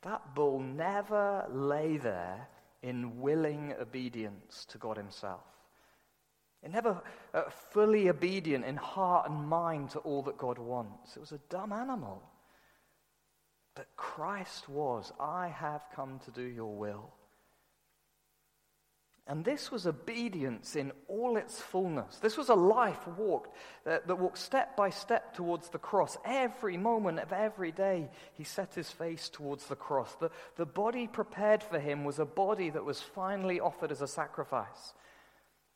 That 0.03 0.35
bull 0.35 0.61
never 0.61 1.45
lay 1.51 1.99
there 1.99 2.49
in 2.83 3.21
willing 3.21 3.75
obedience 3.79 4.65
to 4.71 4.79
God 4.79 4.97
Himself. 4.97 5.45
It 6.63 6.73
never 6.73 7.03
uh, 7.35 7.43
fully 7.71 8.09
obedient 8.09 8.65
in 8.65 8.77
heart 8.77 9.29
and 9.29 9.49
mind 9.49 9.91
to 9.91 9.99
all 10.01 10.23
that 10.23 10.39
God 10.39 10.59
wants. 10.59 11.17
It 11.17 11.21
was 11.21 11.33
a 11.33 11.41
dumb 11.51 11.73
animal. 11.73 12.23
But 13.79 13.87
Christ 13.97 14.69
was, 14.69 15.13
I 15.21 15.55
have 15.57 15.85
come 15.95 16.19
to 16.25 16.33
do 16.33 16.43
your 16.43 16.75
will. 16.75 17.15
And 19.29 19.45
this 19.45 19.71
was 19.71 19.87
obedience 19.87 20.75
in 20.75 20.91
all 21.07 21.37
its 21.37 21.61
fullness. 21.61 22.17
This 22.17 22.37
was 22.37 22.49
a 22.49 22.57
life 22.57 23.07
walked 23.17 23.55
that, 23.85 24.09
that, 24.09 24.19
walked 24.19 24.39
step 24.39 24.77
by 24.77 24.91
step 24.91 25.33
towards 25.33 25.69
the 25.69 25.79
cross. 25.79 26.17
Every 26.25 26.77
moment 26.77 27.21
of 27.21 27.33
every 27.33 27.71
day, 27.71 28.11
he 28.33 28.43
set 28.43 28.75
his 28.75 28.91
face 28.91 29.29
towards 29.29 29.69
the 29.69 29.77
cross. 29.77 30.13
The, 30.17 30.33
the 30.57 30.67
body 30.67 31.07
prepared 31.07 31.63
for 31.63 31.79
him 31.79 32.05
was 32.05 32.19
a 32.19 32.25
body 32.25 32.71
that 32.71 32.85
was 32.85 33.01
finally 33.01 33.61
offered 33.61 33.93
as 33.93 34.03
a 34.03 34.09
sacrifice. 34.09 34.93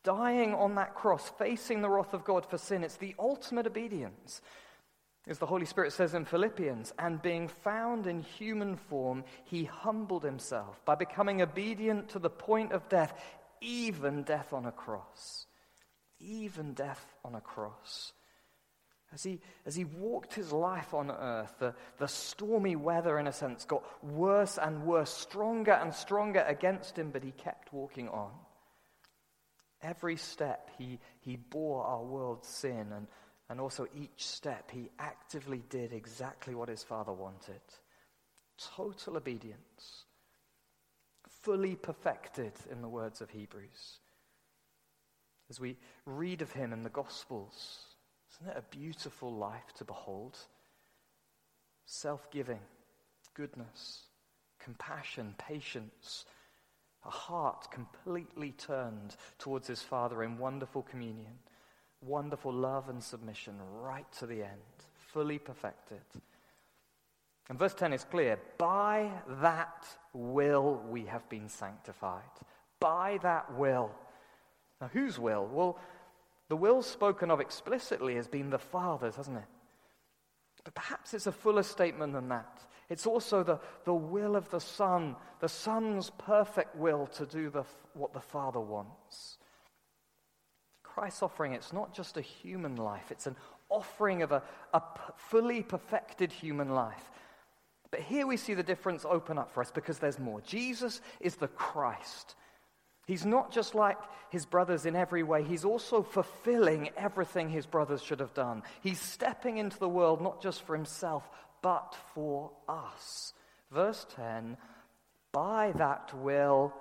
Dying 0.03 0.55
on 0.55 0.75
that 0.75 0.97
cross, 0.97 1.31
facing 1.39 1.83
the 1.83 1.89
wrath 1.89 2.15
of 2.15 2.25
God 2.25 2.45
for 2.47 2.59
sin, 2.59 2.83
it's 2.83 2.97
the 2.97 3.15
ultimate 3.17 3.69
obedience. 3.69 4.41
As 5.29 5.39
the 5.39 5.47
Holy 5.47 5.67
Spirit 5.67 5.93
says 5.93 6.15
in 6.15 6.25
Philippians, 6.25 6.93
and 6.99 7.23
being 7.23 7.47
found 7.47 8.09
in 8.09 8.23
human 8.23 8.77
form, 8.77 9.23
he 9.45 9.65
humbled 9.65 10.25
himself 10.25 10.85
by 10.85 10.97
becoming 10.97 11.41
obedient 11.43 12.09
to 12.11 12.19
the 12.19 12.31
point 12.31 12.73
of 12.73 12.89
death, 12.89 13.15
even 13.61 14.25
death 14.25 14.53
on 14.53 14.67
a 14.67 14.73
cross. 14.73 15.47
Even 16.19 16.75
death 16.75 17.05
on 17.25 17.37
a 17.37 17.41
cross. 17.41 18.13
As 19.15 19.23
he, 19.23 19.41
as 19.65 19.77
he 19.77 19.85
walked 19.85 20.35
his 20.35 20.53
life 20.53 20.93
on 20.93 21.11
earth, 21.11 21.55
the, 21.61 21.75
the 21.99 22.09
stormy 22.09 22.75
weather, 22.75 23.19
in 23.19 23.29
a 23.29 23.33
sense, 23.33 23.65
got 23.65 23.85
worse 24.03 24.59
and 24.59 24.85
worse, 24.85 25.11
stronger 25.11 25.73
and 25.73 25.95
stronger 25.95 26.45
against 26.49 26.99
him, 26.99 27.11
but 27.11 27.23
he 27.23 27.31
kept 27.31 27.73
walking 27.73 28.09
on. 28.09 28.31
Every 29.83 30.17
step 30.17 30.71
he, 30.79 30.99
he 31.21 31.37
bore 31.37 31.85
our 31.85 32.03
world's 32.03 32.49
sin, 32.49 32.87
and, 32.93 33.07
and 33.53 33.61
also 33.61 33.87
each 33.95 34.27
step 34.27 34.71
he 34.71 34.89
actively 34.99 35.63
did 35.69 35.93
exactly 35.93 36.55
what 36.55 36.71
his 36.71 36.83
Father 36.83 37.13
wanted 37.13 37.61
total 38.77 39.19
obedience, 39.19 40.07
fully 41.43 41.75
perfected, 41.75 42.53
in 42.71 42.81
the 42.81 42.89
words 42.89 43.21
of 43.21 43.29
Hebrews. 43.29 43.99
As 45.51 45.61
we 45.61 45.77
read 46.07 46.41
of 46.41 46.53
him 46.53 46.73
in 46.73 46.83
the 46.83 46.89
Gospels, 46.89 47.79
isn't 48.33 48.53
it 48.53 48.57
a 48.57 48.75
beautiful 48.75 49.35
life 49.35 49.75
to 49.77 49.85
behold? 49.85 50.39
Self 51.85 52.31
giving, 52.31 52.61
goodness, 53.35 54.05
compassion, 54.61 55.35
patience, 55.37 56.25
a 57.05 57.11
heart 57.11 57.71
completely 57.71 58.53
turned 58.53 59.15
towards 59.39 59.67
his 59.67 59.83
Father 59.83 60.23
in 60.23 60.39
wonderful 60.39 60.83
communion, 60.83 61.35
wonderful 62.03 62.53
love 62.53 62.89
and 62.89 63.03
submission 63.03 63.55
right 63.81 64.11
to 64.19 64.27
the 64.27 64.43
end, 64.43 64.61
fully 65.13 65.39
perfected. 65.39 66.03
And 67.49 67.59
verse 67.59 67.75
10 67.75 67.93
is 67.93 68.05
clear 68.05 68.39
by 68.59 69.11
that 69.41 69.87
will 70.13 70.83
we 70.89 71.05
have 71.07 71.29
been 71.29 71.49
sanctified. 71.49 72.23
By 72.81 73.19
that 73.23 73.57
will. 73.57 73.91
Now, 74.81 74.91
whose 74.93 75.19
will? 75.19 75.47
Well, 75.47 75.79
the 76.49 76.57
will 76.57 76.83
spoken 76.83 77.31
of 77.31 77.41
explicitly 77.41 78.17
has 78.17 78.27
been 78.27 78.51
the 78.51 78.59
Father's, 78.59 79.17
hasn't 79.17 79.39
it? 79.39 79.45
But 80.65 80.75
perhaps 80.75 81.15
it's 81.15 81.27
a 81.27 81.33
fuller 81.33 81.63
statement 81.63 82.13
than 82.13 82.29
that. 82.29 82.63
It's 82.89 83.07
also 83.07 83.43
the, 83.43 83.59
the 83.85 83.95
will 83.95 84.37
of 84.37 84.51
the 84.51 84.61
Son, 84.61 85.17
the 85.41 85.49
Son's 85.49 86.11
perfect 86.11 86.77
will 86.77 87.07
to 87.09 87.27
do 87.27 87.51
the, 87.51 87.65
what 87.95 88.13
the 88.13 88.21
Father 88.21 88.61
wants. 88.61 89.39
Christ's 90.95 91.23
offering, 91.23 91.53
it's 91.53 91.73
not 91.73 91.95
just 91.95 92.17
a 92.17 92.21
human 92.21 92.77
life, 92.77 93.11
it's 93.11 93.27
an 93.27 93.37
offering 93.69 94.23
of 94.23 94.33
a, 94.33 94.43
a 94.75 94.83
fully 95.17 95.63
perfected 95.63 96.31
human 96.31 96.71
life. 96.71 97.11
But 97.91 98.01
here 98.01 98.27
we 98.27 98.37
see 98.37 98.55
the 98.55 98.63
difference 98.63 99.05
open 99.09 99.39
up 99.39 99.53
for 99.53 99.61
us 99.63 99.71
because 99.71 99.99
there's 99.99 100.19
more. 100.19 100.41
Jesus 100.43 101.01
is 101.21 101.37
the 101.37 101.49
Christ. 101.49 102.35
He's 103.07 103.27
not 103.27 103.53
just 103.53 103.75
like 103.75 103.99
his 104.31 104.47
brothers 104.47 104.87
in 104.87 104.95
every 104.95 105.23
way, 105.23 105.43
he's 105.43 105.65
also 105.65 106.03
fulfilling 106.03 106.91
everything 106.97 107.49
his 107.49 107.67
brothers 107.67 108.03
should 108.03 108.21
have 108.21 108.35
done. 108.35 108.63
He's 108.83 109.01
stepping 109.01 109.59
into 109.59 109.79
the 109.79 109.89
world 109.89 110.21
not 110.21 110.43
just 110.43 110.63
for 110.63 110.75
himself, 110.75 111.29
but 111.63 111.97
for 112.15 112.51
us. 112.69 113.33
Verse 113.71 114.07
10 114.17 114.57
By 115.33 115.73
that 115.77 116.13
will 116.19 116.73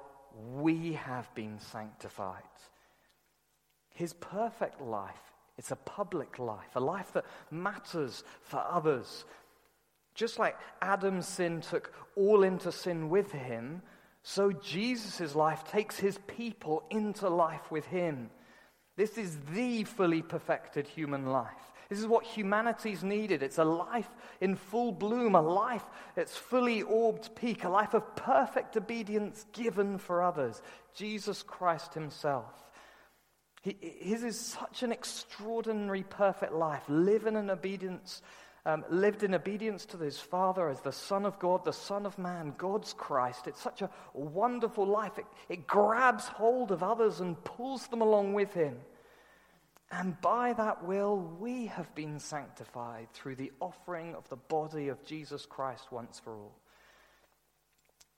we 0.55 0.93
have 0.93 1.33
been 1.33 1.59
sanctified. 1.59 2.43
His 4.01 4.13
perfect 4.13 4.81
life, 4.81 5.31
it's 5.59 5.69
a 5.69 5.75
public 5.75 6.39
life, 6.39 6.75
a 6.75 6.79
life 6.79 7.13
that 7.13 7.23
matters 7.51 8.23
for 8.41 8.57
others. 8.57 9.25
Just 10.15 10.39
like 10.39 10.57
Adam's 10.81 11.27
sin 11.27 11.61
took 11.61 11.93
all 12.15 12.41
into 12.41 12.71
sin 12.71 13.11
with 13.11 13.31
him, 13.31 13.83
so 14.23 14.51
Jesus' 14.51 15.35
life 15.35 15.63
takes 15.65 15.99
his 15.99 16.17
people 16.25 16.83
into 16.89 17.29
life 17.29 17.69
with 17.69 17.85
him. 17.85 18.31
This 18.97 19.19
is 19.19 19.37
the 19.53 19.83
fully 19.83 20.23
perfected 20.23 20.87
human 20.87 21.27
life. 21.27 21.71
This 21.87 21.99
is 21.99 22.07
what 22.07 22.25
humanity's 22.25 23.03
needed. 23.03 23.43
It's 23.43 23.59
a 23.59 23.63
life 23.63 24.09
in 24.39 24.55
full 24.55 24.93
bloom, 24.93 25.35
a 25.35 25.41
life 25.41 25.85
that's 26.15 26.35
fully 26.35 26.81
orbed 26.81 27.35
peak, 27.35 27.65
a 27.65 27.69
life 27.69 27.93
of 27.93 28.15
perfect 28.15 28.75
obedience 28.75 29.45
given 29.51 29.99
for 29.99 30.23
others. 30.23 30.63
Jesus 30.95 31.43
Christ 31.43 31.93
himself. 31.93 32.70
He, 33.61 33.77
his 33.99 34.23
is 34.23 34.39
such 34.39 34.83
an 34.83 34.91
extraordinary, 34.91 36.03
perfect 36.03 36.53
life, 36.53 36.83
living 36.87 37.35
in 37.35 37.49
obedience 37.49 38.21
um, 38.65 38.85
lived 38.89 39.23
in 39.23 39.33
obedience 39.33 39.85
to 39.87 39.97
his 39.97 40.19
Father 40.19 40.69
as 40.69 40.81
the 40.81 40.91
Son 40.91 41.25
of 41.25 41.39
God, 41.39 41.65
the 41.65 41.73
Son 41.73 42.05
of 42.05 42.17
Man, 42.19 42.53
God's 42.57 42.93
Christ. 42.93 43.47
It's 43.47 43.61
such 43.61 43.81
a 43.81 43.89
wonderful 44.13 44.85
life. 44.85 45.17
It, 45.17 45.25
it 45.49 45.67
grabs 45.67 46.27
hold 46.27 46.71
of 46.71 46.83
others 46.83 47.21
and 47.21 47.43
pulls 47.43 47.87
them 47.87 48.01
along 48.01 48.33
with 48.33 48.53
him. 48.53 48.77
And 49.91 50.19
by 50.21 50.53
that 50.53 50.85
will, 50.85 51.17
we 51.17 51.65
have 51.65 51.93
been 51.95 52.19
sanctified 52.19 53.07
through 53.13 53.35
the 53.35 53.51
offering 53.59 54.15
of 54.15 54.29
the 54.29 54.37
body 54.37 54.87
of 54.87 55.03
Jesus 55.05 55.45
Christ 55.45 55.91
once 55.91 56.19
for 56.19 56.33
all. 56.33 56.55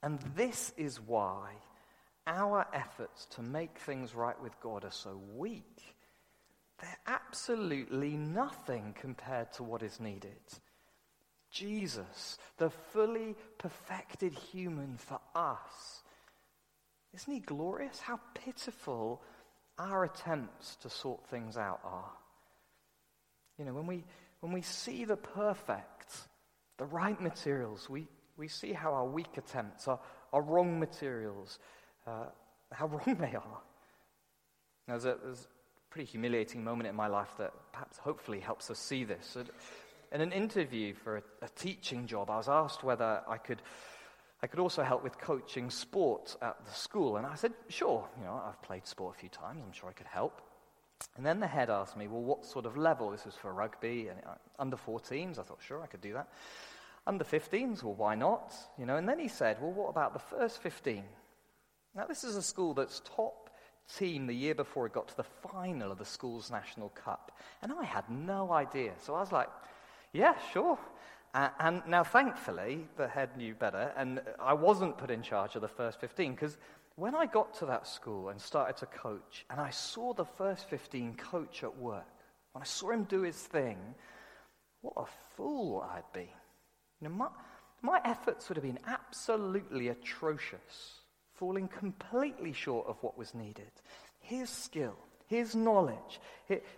And 0.02 0.20
this 0.36 0.72
is 0.76 1.00
why 1.00 1.52
our 2.26 2.66
efforts 2.72 3.26
to 3.26 3.42
make 3.42 3.78
things 3.78 4.14
right 4.14 4.40
with 4.42 4.58
God 4.60 4.84
are 4.84 4.90
so 4.90 5.20
weak 5.36 5.94
they're 6.80 6.98
absolutely 7.06 8.16
nothing 8.16 8.94
compared 9.00 9.52
to 9.54 9.62
what 9.62 9.82
is 9.82 10.00
needed. 10.00 10.32
Jesus, 11.50 12.36
the 12.58 12.68
fully 12.68 13.36
perfected 13.58 14.34
human 14.34 14.96
for 14.98 15.20
us. 15.34 16.02
Isn't 17.14 17.32
he 17.32 17.40
glorious? 17.40 18.00
How 18.00 18.18
pitiful 18.34 19.22
our 19.78 20.04
attempts 20.04 20.76
to 20.76 20.90
sort 20.90 21.26
things 21.28 21.56
out 21.56 21.80
are. 21.84 22.10
You 23.58 23.64
know, 23.64 23.72
when 23.72 23.86
we, 23.86 24.04
when 24.40 24.52
we 24.52 24.62
see 24.62 25.04
the 25.04 25.16
perfect, 25.16 26.12
the 26.76 26.86
right 26.86 27.20
materials, 27.20 27.88
we, 27.88 28.08
we 28.36 28.48
see 28.48 28.72
how 28.72 28.92
our 28.94 29.06
weak 29.06 29.36
attempts 29.36 29.86
are, 29.86 30.00
are 30.32 30.42
wrong 30.42 30.80
materials, 30.80 31.60
uh, 32.06 32.26
how 32.72 32.86
wrong 33.06 33.16
they 33.18 33.34
are. 33.34 33.60
There's 34.86 35.04
a, 35.04 35.16
there's 35.22 35.40
a 35.40 35.92
pretty 35.92 36.06
humiliating 36.10 36.62
moment 36.62 36.88
in 36.88 36.94
my 36.94 37.06
life 37.06 37.30
that 37.38 37.52
perhaps 37.72 37.98
hopefully 37.98 38.40
helps 38.40 38.70
us 38.70 38.78
see 38.78 39.04
this. 39.04 39.36
In 40.12 40.20
an 40.20 40.32
interview 40.32 40.94
for 40.94 41.18
a, 41.18 41.22
a 41.42 41.48
teaching 41.56 42.06
job, 42.06 42.30
I 42.30 42.36
was 42.36 42.48
asked 42.48 42.84
whether 42.84 43.22
I 43.26 43.38
could, 43.38 43.62
I 44.42 44.46
could 44.46 44.60
also 44.60 44.82
help 44.82 45.02
with 45.02 45.18
coaching 45.18 45.70
sport 45.70 46.36
at 46.42 46.56
the 46.64 46.72
school. 46.72 47.16
And 47.16 47.26
I 47.26 47.34
said, 47.34 47.52
sure, 47.68 48.06
you 48.18 48.24
know, 48.24 48.42
I've 48.46 48.60
played 48.62 48.86
sport 48.86 49.16
a 49.16 49.18
few 49.18 49.30
times, 49.30 49.62
I'm 49.64 49.72
sure 49.72 49.88
I 49.88 49.92
could 49.92 50.06
help. 50.06 50.42
And 51.16 51.24
then 51.24 51.40
the 51.40 51.46
head 51.46 51.70
asked 51.70 51.96
me, 51.96 52.08
well, 52.08 52.22
what 52.22 52.44
sort 52.44 52.66
of 52.66 52.76
level? 52.76 53.10
This 53.10 53.24
was 53.24 53.34
for 53.34 53.52
rugby 53.52 54.08
and 54.08 54.18
uh, 54.26 54.34
under 54.58 54.76
14s. 54.76 55.38
I 55.38 55.42
thought, 55.42 55.60
sure, 55.66 55.82
I 55.82 55.86
could 55.86 56.00
do 56.00 56.12
that. 56.14 56.28
Under 57.06 57.24
15s, 57.24 57.82
well, 57.82 57.94
why 57.94 58.14
not? 58.14 58.52
You 58.78 58.86
know, 58.86 58.96
and 58.96 59.08
then 59.08 59.18
he 59.18 59.28
said, 59.28 59.58
well, 59.60 59.72
what 59.72 59.88
about 59.90 60.12
the 60.12 60.18
first 60.18 60.62
15? 60.62 61.04
Now, 61.94 62.06
this 62.06 62.24
is 62.24 62.36
a 62.36 62.42
school 62.42 62.74
that's 62.74 63.00
top 63.04 63.50
team 63.98 64.26
the 64.26 64.34
year 64.34 64.54
before 64.54 64.86
it 64.86 64.92
got 64.92 65.08
to 65.08 65.16
the 65.16 65.22
final 65.22 65.92
of 65.92 65.98
the 65.98 66.04
school's 66.04 66.50
national 66.50 66.88
cup. 66.90 67.38
And 67.62 67.72
I 67.72 67.84
had 67.84 68.08
no 68.10 68.50
idea. 68.52 68.92
So 68.98 69.14
I 69.14 69.20
was 69.20 69.30
like, 69.30 69.48
yeah, 70.12 70.34
sure. 70.52 70.78
Uh, 71.34 71.50
and 71.58 71.82
now, 71.86 72.02
thankfully, 72.02 72.86
the 72.96 73.08
head 73.08 73.36
knew 73.36 73.54
better, 73.54 73.92
and 73.96 74.22
I 74.38 74.54
wasn't 74.54 74.98
put 74.98 75.10
in 75.10 75.22
charge 75.22 75.56
of 75.56 75.62
the 75.62 75.68
first 75.68 76.00
15 76.00 76.32
because 76.32 76.56
when 76.94 77.14
I 77.14 77.26
got 77.26 77.54
to 77.54 77.66
that 77.66 77.88
school 77.88 78.28
and 78.28 78.40
started 78.40 78.76
to 78.78 78.86
coach, 78.86 79.44
and 79.50 79.60
I 79.60 79.70
saw 79.70 80.14
the 80.14 80.24
first 80.24 80.68
15 80.68 81.16
coach 81.16 81.64
at 81.64 81.76
work, 81.76 82.06
when 82.52 82.62
I 82.62 82.64
saw 82.64 82.90
him 82.90 83.02
do 83.04 83.22
his 83.22 83.36
thing, 83.36 83.78
what 84.80 84.94
a 84.96 85.06
fool 85.36 85.84
I'd 85.92 86.12
be. 86.12 86.30
You 87.00 87.08
know, 87.08 87.14
my, 87.14 87.28
my 87.82 88.00
efforts 88.04 88.48
would 88.48 88.56
have 88.56 88.64
been 88.64 88.78
absolutely 88.86 89.88
atrocious 89.88 91.00
falling 91.34 91.68
completely 91.68 92.52
short 92.52 92.86
of 92.86 92.96
what 93.02 93.18
was 93.18 93.34
needed. 93.34 93.70
His 94.20 94.48
skill, 94.48 94.96
his 95.26 95.54
knowledge, 95.54 96.20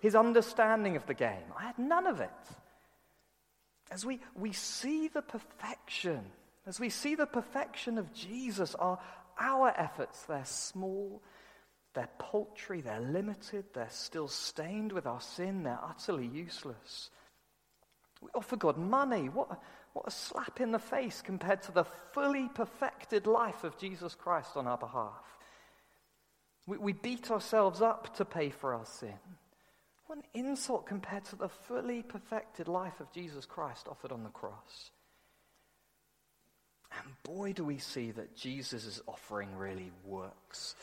his 0.01 0.15
understanding 0.15 0.97
of 0.97 1.07
the 1.07 1.15
game. 1.15 1.53
I 1.59 1.65
had 1.65 1.79
none 1.79 2.07
of 2.07 2.21
it. 2.21 2.31
As 3.91 4.05
we, 4.05 4.21
we 4.35 4.53
see 4.53 5.09
the 5.09 5.23
perfection, 5.23 6.25
as 6.67 6.81
we 6.81 6.91
see 6.91 7.15
the 7.15 7.27
perfection 7.27 7.99
of 7.99 8.13
Jesus, 8.13 8.75
our, 8.75 8.99
our 9.39 9.73
efforts, 9.77 10.23
they're 10.25 10.45
small, 10.45 11.23
they're 11.95 12.09
paltry, 12.19 12.81
they're 12.81 13.01
limited, 13.01 13.65
they're 13.73 13.89
still 13.91 14.29
stained 14.29 14.93
with 14.93 15.07
our 15.07 15.21
sin, 15.21 15.63
they're 15.63 15.79
utterly 15.83 16.27
useless. 16.27 17.11
We 18.21 18.29
offer 18.35 18.57
God 18.57 18.77
money. 18.77 19.29
What, 19.29 19.61
what 19.97 20.07
a 20.07 20.11
slap 20.11 20.61
in 20.61 20.73
the 20.73 20.79
face 20.79 21.23
compared 21.23 21.63
to 21.63 21.73
the 21.73 21.87
fully 22.13 22.51
perfected 22.53 23.27
life 23.27 23.65
of 23.65 23.79
Jesus 23.79 24.15
Christ 24.15 24.51
on 24.55 24.67
our 24.67 24.77
behalf. 24.77 25.39
We, 26.67 26.77
we 26.77 26.93
beat 26.93 27.31
ourselves 27.31 27.81
up 27.81 28.15
to 28.17 28.27
pay 28.27 28.51
for 28.51 28.75
our 28.75 28.85
sin. 28.85 29.15
What 30.07 30.19
an 30.19 30.25
insult 30.35 30.85
compared 30.85 31.25
to 31.27 31.37
the 31.37 31.49
fully 31.49 32.03
perfected 32.03 32.69
life 32.69 33.01
of 33.01 33.11
Jesus 33.11 33.47
Christ 33.47 33.89
offered 33.89 34.13
on 34.13 34.23
the 34.23 34.29
cross. 34.29 34.91
And 36.93 37.15
boy, 37.23 37.55
do 37.55 37.65
we 37.65 37.79
see 37.79 38.11
that 38.11 38.37
Jesus' 38.37 39.01
offering 39.09 39.57
really 39.57 39.93
works. 40.05 40.75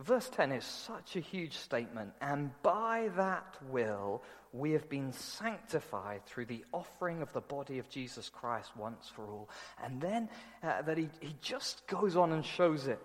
Verse 0.00 0.28
10 0.28 0.50
is 0.50 0.64
such 0.64 1.14
a 1.14 1.20
huge 1.20 1.56
statement, 1.56 2.12
and 2.20 2.50
by 2.62 3.10
that 3.16 3.56
will 3.70 4.22
we 4.52 4.72
have 4.72 4.88
been 4.88 5.12
sanctified 5.12 6.24
through 6.26 6.46
the 6.46 6.64
offering 6.72 7.22
of 7.22 7.32
the 7.32 7.40
body 7.40 7.78
of 7.78 7.88
Jesus 7.88 8.28
Christ 8.28 8.76
once 8.76 9.08
for 9.14 9.24
all. 9.26 9.48
And 9.82 10.00
then 10.00 10.28
uh, 10.62 10.82
that 10.82 10.98
he, 10.98 11.08
he 11.20 11.36
just 11.40 11.86
goes 11.86 12.16
on 12.16 12.32
and 12.32 12.44
shows 12.44 12.88
it. 12.88 13.00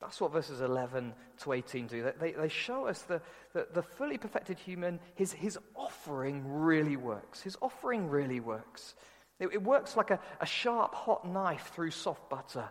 That's 0.00 0.20
what 0.20 0.32
verses 0.32 0.60
11 0.60 1.14
to 1.42 1.52
18 1.52 1.86
do. 1.86 2.12
They, 2.20 2.32
they 2.32 2.48
show 2.48 2.86
us 2.86 3.02
the, 3.02 3.20
the, 3.52 3.66
the 3.72 3.82
fully 3.82 4.18
perfected 4.18 4.58
human, 4.58 5.00
his, 5.14 5.32
his 5.32 5.58
offering 5.74 6.44
really 6.46 6.96
works. 6.96 7.40
His 7.40 7.56
offering 7.62 8.08
really 8.08 8.40
works. 8.40 8.94
It, 9.40 9.48
it 9.52 9.62
works 9.62 9.96
like 9.96 10.10
a, 10.10 10.20
a 10.40 10.46
sharp, 10.46 10.94
hot 10.94 11.26
knife 11.26 11.72
through 11.74 11.90
soft 11.90 12.28
butter. 12.28 12.68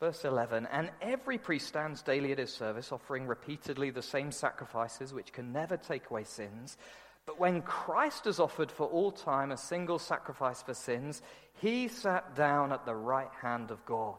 Verse 0.00 0.24
11 0.24 0.66
And 0.66 0.90
every 1.00 1.38
priest 1.38 1.68
stands 1.68 2.02
daily 2.02 2.32
at 2.32 2.38
his 2.38 2.52
service, 2.52 2.92
offering 2.92 3.26
repeatedly 3.26 3.90
the 3.90 4.02
same 4.02 4.30
sacrifices 4.30 5.12
which 5.12 5.32
can 5.32 5.52
never 5.52 5.76
take 5.76 6.10
away 6.10 6.24
sins. 6.24 6.76
But 7.24 7.40
when 7.40 7.62
Christ 7.62 8.26
has 8.26 8.38
offered 8.38 8.70
for 8.70 8.86
all 8.86 9.10
time 9.10 9.50
a 9.50 9.56
single 9.56 9.98
sacrifice 9.98 10.62
for 10.62 10.74
sins, 10.74 11.22
he 11.60 11.88
sat 11.88 12.36
down 12.36 12.72
at 12.72 12.86
the 12.86 12.94
right 12.94 13.30
hand 13.42 13.70
of 13.72 13.84
God. 13.84 14.14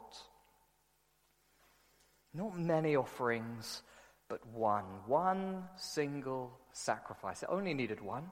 Not 2.34 2.58
many 2.58 2.96
offerings, 2.96 3.82
but 4.28 4.46
one. 4.48 4.84
One 5.06 5.64
single 5.78 6.52
sacrifice. 6.74 7.44
It 7.44 7.50
only 7.50 7.74
needed 7.74 8.02
one. 8.02 8.30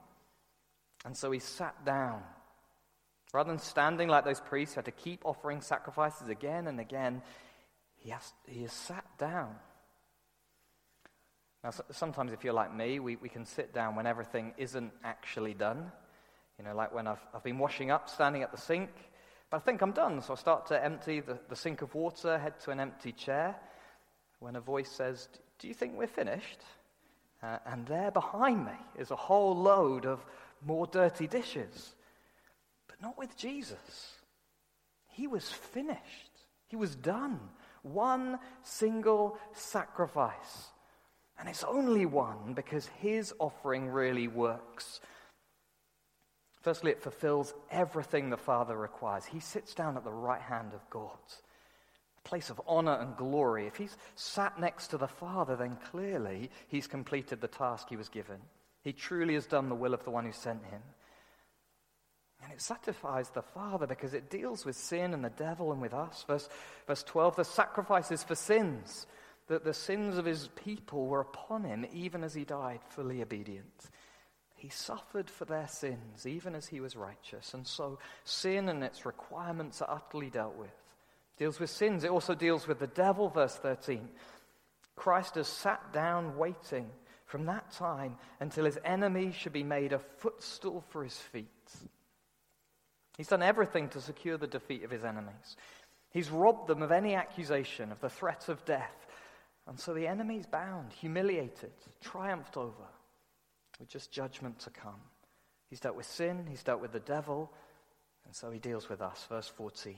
And 1.06 1.16
so 1.16 1.32
he 1.32 1.40
sat 1.40 1.86
down. 1.86 2.22
Rather 3.36 3.50
than 3.50 3.60
standing 3.60 4.08
like 4.08 4.24
those 4.24 4.40
priests 4.40 4.76
who 4.76 4.78
had 4.78 4.86
to 4.86 4.92
keep 4.92 5.26
offering 5.26 5.60
sacrifices 5.60 6.30
again 6.30 6.68
and 6.68 6.80
again, 6.80 7.22
he 7.98 8.10
has, 8.12 8.34
he 8.48 8.62
has 8.62 8.72
sat 8.72 9.04
down. 9.18 9.54
Now, 11.62 11.72
sometimes 11.92 12.32
if 12.32 12.46
you're 12.46 12.54
like 12.54 12.74
me, 12.74 13.02
we, 13.02 13.18
we 13.18 13.28
can 13.28 13.46
sit 13.46 13.74
down 13.74 13.98
when 13.98 14.08
everything 14.08 14.54
isn't 14.58 14.94
actually 15.04 15.54
done. 15.54 15.92
You 16.58 16.64
know, 16.64 16.74
like 16.74 16.94
when 16.94 17.08
I've, 17.08 17.20
I've 17.34 17.44
been 17.44 17.60
washing 17.60 17.92
up, 17.92 18.10
standing 18.10 18.42
at 18.42 18.54
the 18.54 18.58
sink, 18.58 18.90
but 19.52 19.58
I 19.58 19.60
think 19.60 19.82
I'm 19.82 19.92
done. 19.92 20.22
So 20.22 20.32
I 20.32 20.38
start 20.38 20.68
to 20.68 20.82
empty 20.82 21.20
the, 21.20 21.38
the 21.50 21.58
sink 21.58 21.82
of 21.82 21.94
water, 21.94 22.38
head 22.38 22.58
to 22.62 22.72
an 22.72 22.80
empty 22.80 23.12
chair, 23.12 23.54
when 24.40 24.56
a 24.56 24.62
voice 24.62 24.90
says, 24.90 25.28
Do 25.60 25.68
you 25.68 25.74
think 25.74 25.98
we're 25.98 26.08
finished? 26.08 26.62
Uh, 27.44 27.58
and 27.66 27.86
there 27.86 28.12
behind 28.12 28.64
me 28.64 28.80
is 28.98 29.12
a 29.12 29.18
whole 29.18 29.58
load 29.58 30.06
of 30.06 30.26
more 30.66 30.88
dirty 30.88 31.28
dishes. 31.28 31.96
Not 33.06 33.20
with 33.20 33.38
Jesus. 33.38 34.16
He 35.10 35.28
was 35.28 35.48
finished, 35.48 36.32
he 36.68 36.76
was 36.76 36.96
done. 36.96 37.40
One 37.84 38.40
single 38.64 39.38
sacrifice. 39.54 40.72
And 41.38 41.48
it's 41.48 41.64
only 41.64 42.08
one 42.08 42.56
because 42.56 42.88
his 43.00 43.32
offering 43.38 43.90
really 43.90 44.28
works. 44.28 45.02
Firstly, 46.62 46.90
it 46.90 47.04
fulfills 47.04 47.54
everything 47.70 48.32
the 48.32 48.38
Father 48.38 48.76
requires. 48.76 49.26
He 49.26 49.40
sits 49.40 49.76
down 49.76 49.98
at 49.98 50.04
the 50.04 50.12
right 50.12 50.42
hand 50.42 50.74
of 50.74 50.90
God 50.90 51.20
a 52.18 52.28
place 52.28 52.50
of 52.50 52.60
honor 52.66 52.98
and 53.00 53.16
glory. 53.16 53.68
If 53.68 53.76
he's 53.76 53.98
sat 54.16 54.60
next 54.60 54.88
to 54.88 54.98
the 54.98 55.08
Father, 55.08 55.56
then 55.56 55.78
clearly 55.92 56.50
he's 56.70 56.88
completed 56.88 57.40
the 57.40 57.48
task 57.48 57.88
he 57.88 57.98
was 57.98 58.10
given. 58.10 58.40
He 58.82 58.94
truly 58.94 59.36
has 59.36 59.46
done 59.46 59.70
the 59.70 59.76
will 59.76 59.94
of 59.94 60.04
the 60.04 60.10
one 60.10 60.26
who 60.26 60.32
sent 60.32 60.66
him. 60.66 60.82
It 62.56 62.62
satisfies 62.62 63.30
the 63.32 63.42
Father 63.42 63.86
because 63.86 64.14
it 64.14 64.30
deals 64.30 64.64
with 64.64 64.78
sin 64.78 65.14
and 65.14 65.26
the 65.26 65.30
devil 65.30 65.74
and 65.74 65.82
with 65.82 65.94
us. 65.94 66.24
Verse, 66.26 66.48
verse 66.88 67.04
12 67.04 67.36
the 67.36 67.44
sacrifices 67.44 68.24
for 68.24 68.36
sins, 68.36 69.08
that 69.48 69.66
the 69.66 69.74
sins 69.74 70.18
of 70.18 70.24
his 70.24 70.48
people 70.56 71.06
were 71.08 71.20
upon 71.20 71.66
him, 71.66 71.86
even 71.92 72.24
as 72.24 72.34
he 72.34 72.46
died, 72.46 72.80
fully 72.88 73.22
obedient. 73.22 73.90
He 74.56 74.70
suffered 74.70 75.30
for 75.30 75.44
their 75.44 75.68
sins, 75.68 76.26
even 76.26 76.56
as 76.56 76.66
he 76.66 76.80
was 76.80 76.96
righteous. 76.96 77.54
And 77.54 77.68
so 77.68 78.00
sin 78.24 78.70
and 78.70 78.86
its 78.86 79.06
requirements 79.06 79.82
are 79.82 79.92
utterly 79.92 80.30
dealt 80.30 80.56
with 80.56 80.70
It 80.70 81.40
deals 81.40 81.60
with 81.60 81.70
sins. 81.70 82.06
It 82.06 82.10
also 82.10 82.36
deals 82.36 82.70
with 82.70 82.80
the 82.80 82.88
devil, 82.88 83.28
verse 83.28 83.56
13. 83.56 84.08
Christ 84.96 85.36
has 85.36 85.50
sat 85.50 85.92
down 85.92 86.38
waiting 86.38 86.90
from 87.26 87.48
that 87.48 87.70
time 87.72 88.16
until 88.40 88.64
his 88.64 88.80
enemy 88.86 89.34
should 89.34 89.52
be 89.52 89.64
made 89.64 89.92
a 89.92 90.00
footstool 90.00 90.86
for 90.88 91.04
his 91.04 91.18
feet. 91.18 91.50
He's 93.18 93.28
done 93.28 93.44
everything 93.44 93.90
to 93.90 94.02
secure 94.02 94.38
the 94.38 94.48
defeat 94.48 94.84
of 94.84 94.92
his 94.92 95.04
enemies. 95.04 95.56
He's 96.10 96.30
robbed 96.30 96.68
them 96.68 96.82
of 96.82 96.92
any 96.92 97.16
accusation, 97.16 97.92
of 97.92 98.00
the 98.02 98.10
threat 98.10 98.50
of 98.50 98.64
death. 98.66 99.08
And 99.68 99.80
so 99.80 99.94
the 99.94 100.08
enemy's 100.08 100.46
bound, 100.46 100.94
humiliated, 100.94 101.74
triumphed 102.02 102.58
over, 102.58 102.88
with 103.80 103.90
just 103.90 104.12
judgment 104.12 104.60
to 104.60 104.70
come. 104.70 105.02
He's 105.70 105.80
dealt 105.80 105.96
with 105.96 106.06
sin, 106.06 106.46
he's 106.48 106.64
dealt 106.64 106.82
with 106.82 106.92
the 106.92 107.00
devil, 107.00 107.52
and 108.26 108.36
so 108.36 108.52
he 108.52 108.60
deals 108.60 108.90
with 108.90 109.02
us. 109.02 109.26
Verse 109.30 109.48
14. 109.48 109.96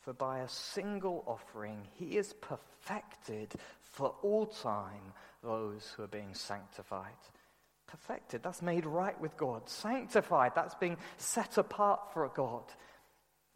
For 0.00 0.12
by 0.12 0.38
a 0.38 0.48
single 0.48 1.24
offering 1.26 1.88
he 1.94 2.16
is 2.16 2.32
perfected 2.34 3.54
for 3.82 4.14
all 4.22 4.46
time 4.46 5.12
those 5.42 5.92
who 5.96 6.04
are 6.04 6.08
being 6.08 6.32
sanctified. 6.32 7.10
Perfected, 7.96 8.42
that's 8.42 8.60
made 8.60 8.84
right 8.84 9.18
with 9.20 9.36
God. 9.38 9.70
Sanctified, 9.70 10.52
that's 10.54 10.74
being 10.74 10.98
set 11.16 11.56
apart 11.56 12.12
for 12.12 12.28
God. 12.28 12.64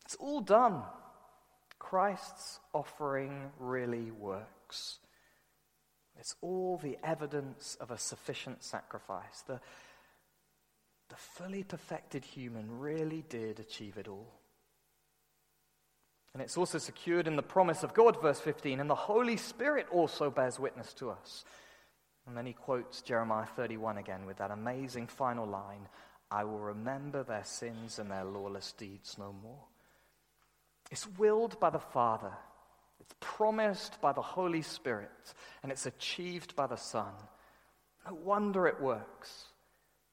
It's 0.07 0.15
all 0.15 0.41
done. 0.41 0.83
Christ's 1.79 2.59
offering 2.73 3.51
really 3.59 4.11
works. 4.11 4.99
It's 6.19 6.35
all 6.41 6.79
the 6.83 6.97
evidence 7.05 7.77
of 7.81 7.91
a 7.91 7.99
sufficient 7.99 8.65
sacrifice. 8.65 9.43
The, 9.47 9.61
the 11.11 11.17
fully 11.17 11.63
perfected 11.63 12.25
human 12.25 12.79
really 12.79 13.25
did 13.29 13.61
achieve 13.61 13.99
it 13.99 14.09
all. 14.09 14.33
And 16.33 16.43
it's 16.43 16.57
also 16.57 16.79
secured 16.79 17.27
in 17.27 17.37
the 17.37 17.43
promise 17.43 17.83
of 17.83 17.93
God, 17.93 18.23
verse 18.23 18.41
15, 18.41 18.81
and 18.81 18.89
the 18.89 18.95
Holy 18.95 19.37
Spirit 19.37 19.87
also 19.91 20.31
bears 20.31 20.59
witness 20.59 20.95
to 20.95 21.11
us. 21.11 21.45
And 22.31 22.39
then 22.39 22.47
he 22.47 22.53
quotes 22.53 23.03
Jeremiah 23.03 23.47
31 23.57 23.99
again 23.99 24.25
with 24.25 24.37
that 24.39 24.53
amazing 24.53 25.09
final 25.09 25.47
line 25.47 25.89
I 26.31 26.45
will 26.45 26.61
remember 26.61 27.25
their 27.25 27.43
sins 27.43 27.99
and 27.99 28.09
their 28.09 28.25
lawless 28.25 28.71
deeds 28.71 29.17
no 29.19 29.35
more. 29.43 29.65
It's 30.93 31.09
willed 31.19 31.59
by 31.59 31.71
the 31.71 31.81
Father, 31.81 32.33
it's 33.01 33.15
promised 33.19 34.01
by 34.01 34.13
the 34.13 34.23
Holy 34.23 34.63
Spirit, 34.63 35.35
and 35.65 35.73
it's 35.73 35.87
achieved 35.87 36.55
by 36.55 36.69
the 36.69 36.77
Son. 36.77 37.13
No 38.07 38.15
wonder 38.15 38.69
it 38.69 38.81
works. 38.81 39.47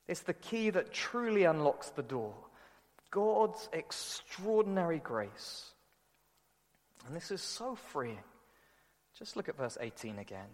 It's 0.07 0.21
the 0.21 0.33
key 0.33 0.71
that 0.71 0.91
truly 0.91 1.43
unlocks 1.43 1.91
the 1.91 2.01
door. 2.01 2.33
God's 3.11 3.69
extraordinary 3.71 4.97
grace 4.97 5.71
and 7.05 7.15
this 7.15 7.29
is 7.29 7.41
so 7.41 7.75
freeing. 7.75 8.17
Just 9.17 9.35
look 9.35 9.49
at 9.49 9.57
verse 9.57 9.77
18 9.79 10.19
again. 10.19 10.49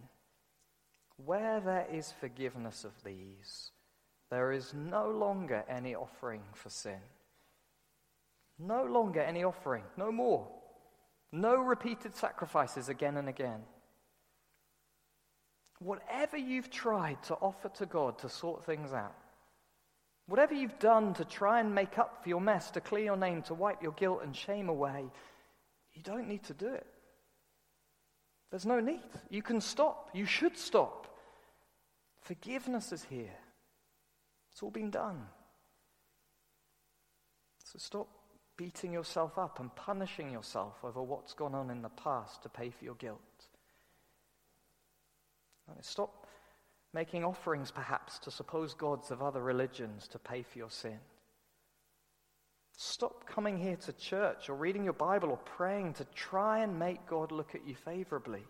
Where 1.18 1.60
there 1.60 1.88
is 1.92 2.12
forgiveness 2.12 2.84
of 2.84 2.92
these, 3.04 3.72
there 4.30 4.52
is 4.52 4.74
no 4.74 5.10
longer 5.10 5.64
any 5.70 5.96
offering 5.96 6.42
for 6.54 6.70
sin. 6.70 7.00
No 8.60 8.84
longer 8.84 9.22
any 9.22 9.44
offering, 9.44 9.84
no 9.98 10.12
more. 10.12 10.48
No 11.32 11.56
repeated 11.56 12.16
sacrifices 12.16 12.90
again 12.90 13.18
and 13.18 13.28
again. 13.28 13.62
Whatever 15.80 16.38
you've 16.38 16.70
tried 16.70 17.22
to 17.24 17.36
offer 17.36 17.70
to 17.70 17.86
God 17.86 18.20
to 18.20 18.30
sort 18.30 18.66
things 18.66 18.94
out, 18.94 19.16
whatever 20.28 20.54
you've 20.54 20.80
done 20.80 21.14
to 21.16 21.26
try 21.26 21.60
and 21.60 21.76
make 21.76 21.98
up 21.98 22.24
for 22.24 22.30
your 22.30 22.40
mess, 22.40 22.72
to 22.72 22.82
clear 22.82 23.04
your 23.04 23.18
name, 23.18 23.42
to 23.44 23.54
wipe 23.54 23.82
your 23.82 23.92
guilt 23.94 24.22
and 24.24 24.36
shame 24.36 24.70
away, 24.70 25.06
you 25.94 26.02
don't 26.04 26.28
need 26.28 26.44
to 26.44 26.54
do 26.54 26.68
it. 26.68 26.88
There's 28.54 28.68
no 28.68 28.80
need. 28.80 29.02
You 29.32 29.42
can 29.42 29.60
stop. 29.60 30.12
You 30.14 30.28
should 30.28 30.60
stop. 30.60 31.08
Forgiveness 32.22 32.92
is 32.92 33.04
here. 33.04 33.34
It's 34.52 34.62
all 34.62 34.70
been 34.70 34.92
done. 34.92 35.26
So 37.64 37.80
stop 37.80 38.08
beating 38.56 38.94
yourself 38.94 39.40
up 39.40 39.60
and 39.60 39.76
punishing 39.76 40.30
yourself 40.30 40.76
over 40.84 41.02
what's 41.02 41.34
gone 41.34 41.56
on 41.56 41.72
in 41.72 41.82
the 41.82 41.90
past 41.90 42.44
to 42.44 42.50
pay 42.50 42.70
for 42.70 42.86
your 42.86 42.94
guilt. 42.94 43.20
And 45.68 45.84
stop 45.84 46.28
making 46.94 47.24
offerings, 47.24 47.72
perhaps, 47.72 48.20
to 48.20 48.30
supposed 48.30 48.78
gods 48.78 49.10
of 49.10 49.24
other 49.24 49.42
religions 49.42 50.08
to 50.10 50.20
pay 50.20 50.44
for 50.44 50.60
your 50.60 50.70
sin. 50.70 51.00
Stop 52.76 53.28
coming 53.28 53.58
here 53.58 53.76
to 53.76 53.94
church 53.94 54.50
or 54.50 54.56
reading 54.56 54.84
your 54.84 54.94
Bible 54.94 55.30
or 55.30 55.38
praying 55.38 55.94
to 55.94 56.06
try 56.16 56.60
and 56.60 56.80
make 56.80 57.06
God 57.06 57.32
look 57.32 57.54
at 57.56 57.68
you 57.68 57.76
favorably. 57.76 58.44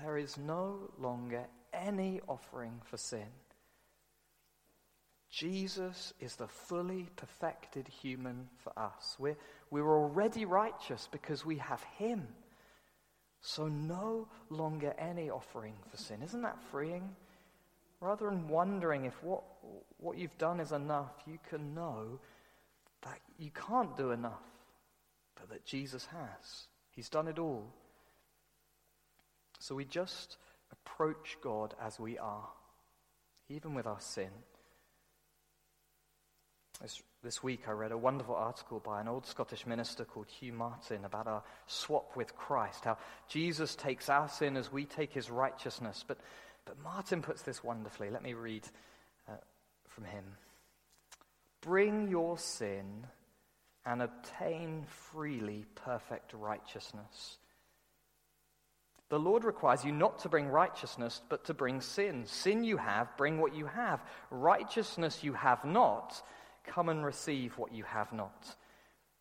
There 0.00 0.16
is 0.16 0.38
no 0.38 0.90
longer 0.98 1.44
any 1.72 2.20
offering 2.28 2.80
for 2.84 2.96
sin. 2.96 3.26
Jesus 5.30 6.12
is 6.20 6.36
the 6.36 6.46
fully 6.46 7.08
perfected 7.16 7.88
human 7.88 8.48
for 8.58 8.78
us. 8.78 9.16
We're, 9.18 9.38
we're 9.70 9.90
already 9.90 10.44
righteous 10.44 11.08
because 11.10 11.44
we 11.44 11.56
have 11.56 11.82
Him. 11.96 12.28
So 13.40 13.66
no 13.66 14.28
longer 14.50 14.94
any 14.98 15.30
offering 15.30 15.74
for 15.90 15.96
sin. 15.96 16.22
Isn't 16.22 16.42
that 16.42 16.62
freeing? 16.70 17.16
Rather 18.00 18.26
than 18.26 18.46
wondering 18.46 19.06
if 19.06 19.14
what, 19.22 19.42
what 19.96 20.18
you've 20.18 20.36
done 20.38 20.60
is 20.60 20.72
enough, 20.72 21.12
you 21.26 21.38
can 21.48 21.74
know 21.74 22.20
that 23.02 23.20
you 23.38 23.50
can't 23.50 23.96
do 23.96 24.10
enough, 24.10 24.42
but 25.34 25.48
that 25.50 25.64
Jesus 25.64 26.06
has. 26.06 26.66
He's 26.90 27.08
done 27.08 27.28
it 27.28 27.38
all. 27.38 27.72
So 29.58 29.74
we 29.74 29.84
just 29.84 30.36
approach 30.70 31.36
God 31.42 31.74
as 31.80 31.98
we 32.00 32.18
are, 32.18 32.48
even 33.48 33.74
with 33.74 33.86
our 33.86 34.00
sin. 34.00 34.30
This, 36.80 37.00
this 37.22 37.42
week 37.42 37.68
I 37.68 37.72
read 37.72 37.92
a 37.92 37.98
wonderful 37.98 38.34
article 38.34 38.80
by 38.80 39.00
an 39.00 39.06
old 39.06 39.26
Scottish 39.26 39.66
minister 39.66 40.04
called 40.04 40.28
Hugh 40.28 40.52
Martin 40.52 41.04
about 41.04 41.28
our 41.28 41.42
swap 41.66 42.16
with 42.16 42.34
Christ, 42.34 42.84
how 42.84 42.98
Jesus 43.28 43.76
takes 43.76 44.08
our 44.08 44.28
sin 44.28 44.56
as 44.56 44.72
we 44.72 44.84
take 44.84 45.12
his 45.12 45.30
righteousness. 45.30 46.04
But, 46.06 46.18
but 46.64 46.82
Martin 46.82 47.22
puts 47.22 47.42
this 47.42 47.62
wonderfully. 47.62 48.10
Let 48.10 48.24
me 48.24 48.34
read 48.34 48.66
uh, 49.28 49.34
from 49.88 50.04
him. 50.04 50.24
Bring 51.62 52.08
your 52.08 52.36
sin 52.38 53.06
and 53.86 54.02
obtain 54.02 54.84
freely 55.12 55.64
perfect 55.74 56.34
righteousness. 56.34 57.38
The 59.08 59.18
Lord 59.18 59.44
requires 59.44 59.84
you 59.84 59.92
not 59.92 60.20
to 60.20 60.28
bring 60.28 60.48
righteousness, 60.48 61.20
but 61.28 61.44
to 61.44 61.54
bring 61.54 61.80
sin. 61.80 62.24
Sin 62.26 62.64
you 62.64 62.78
have, 62.78 63.16
bring 63.16 63.38
what 63.38 63.54
you 63.54 63.66
have. 63.66 64.00
Righteousness 64.30 65.22
you 65.22 65.34
have 65.34 65.64
not, 65.64 66.22
come 66.64 66.88
and 66.88 67.04
receive 67.04 67.58
what 67.58 67.72
you 67.72 67.84
have 67.84 68.12
not. 68.12 68.56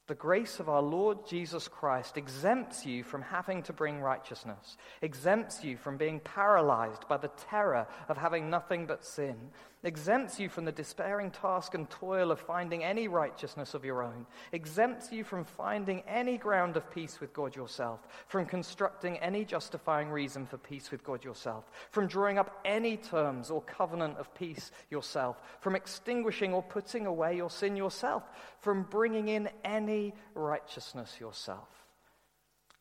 The 0.07 0.15
grace 0.15 0.59
of 0.59 0.67
our 0.67 0.81
Lord 0.81 1.27
Jesus 1.27 1.67
Christ 1.67 2.17
exempts 2.17 2.85
you 2.85 3.03
from 3.03 3.21
having 3.21 3.63
to 3.63 3.73
bring 3.73 4.01
righteousness, 4.01 4.77
exempts 5.01 5.63
you 5.63 5.77
from 5.77 5.97
being 5.97 6.19
paralyzed 6.19 7.07
by 7.07 7.17
the 7.17 7.31
terror 7.49 7.87
of 8.09 8.17
having 8.17 8.49
nothing 8.49 8.85
but 8.85 9.05
sin, 9.05 9.51
exempts 9.83 10.39
you 10.39 10.47
from 10.47 10.65
the 10.65 10.71
despairing 10.71 11.31
task 11.31 11.73
and 11.73 11.89
toil 11.89 12.31
of 12.31 12.39
finding 12.39 12.83
any 12.83 13.07
righteousness 13.07 13.73
of 13.73 13.83
your 13.83 14.03
own, 14.03 14.25
exempts 14.51 15.11
you 15.11 15.23
from 15.23 15.43
finding 15.43 16.01
any 16.07 16.37
ground 16.37 16.77
of 16.77 16.91
peace 16.91 17.19
with 17.19 17.33
God 17.33 17.55
yourself, 17.55 18.07
from 18.27 18.45
constructing 18.45 19.17
any 19.17 19.43
justifying 19.43 20.09
reason 20.09 20.45
for 20.45 20.57
peace 20.57 20.91
with 20.91 21.03
God 21.03 21.23
yourself, 21.23 21.71
from 21.89 22.07
drawing 22.07 22.37
up 22.37 22.59
any 22.63 22.97
terms 22.97 23.49
or 23.49 23.61
covenant 23.61 24.17
of 24.17 24.33
peace 24.35 24.71
yourself, 24.89 25.41
from 25.61 25.75
extinguishing 25.75 26.53
or 26.53 26.61
putting 26.61 27.07
away 27.07 27.35
your 27.35 27.49
sin 27.49 27.75
yourself, 27.75 28.23
from 28.59 28.83
bringing 28.83 29.29
in 29.29 29.49
any 29.65 30.13
righteousness 30.35 31.17
yourself. 31.19 31.69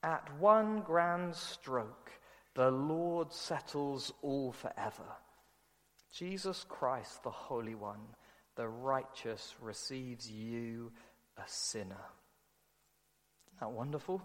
At 0.02 0.28
one 0.38 0.80
grand 0.80 1.34
stroke, 1.34 2.10
the 2.54 2.70
Lord 2.70 3.32
settles 3.32 4.12
all 4.22 4.52
forever. 4.52 5.04
Jesus 6.12 6.64
Christ, 6.68 7.22
the 7.22 7.30
Holy 7.30 7.74
One, 7.74 8.00
the 8.56 8.68
righteous, 8.68 9.54
receives 9.60 10.30
you, 10.30 10.92
a 11.36 11.42
sinner. 11.46 11.84
Isn't 13.46 13.60
that 13.60 13.70
wonderful? 13.70 14.20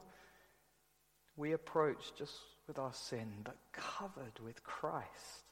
We 1.37 1.51
approach 1.51 2.13
just 2.17 2.33
with 2.67 2.79
our 2.79 2.93
sin, 2.93 3.31
but 3.43 3.57
covered 3.71 4.39
with 4.43 4.63
Christ. 4.63 5.45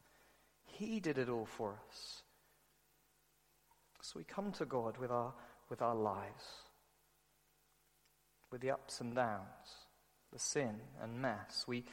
He 0.66 1.00
did 1.00 1.18
it 1.18 1.30
all 1.30 1.46
for 1.46 1.78
us. 1.88 2.24
So 4.02 4.14
we 4.18 4.24
come 4.24 4.52
to 4.54 4.66
God 4.66 4.98
with 4.98 5.12
our, 5.12 5.34
with 5.70 5.82
our 5.82 5.96
lives, 5.96 6.44
with 8.52 8.62
the 8.62 8.72
ups 8.72 9.00
and 9.02 9.16
downs, 9.16 9.88
the 10.32 10.40
sin 10.40 10.76
and 11.02 11.22
mess. 11.22 11.66
We, 11.68 11.86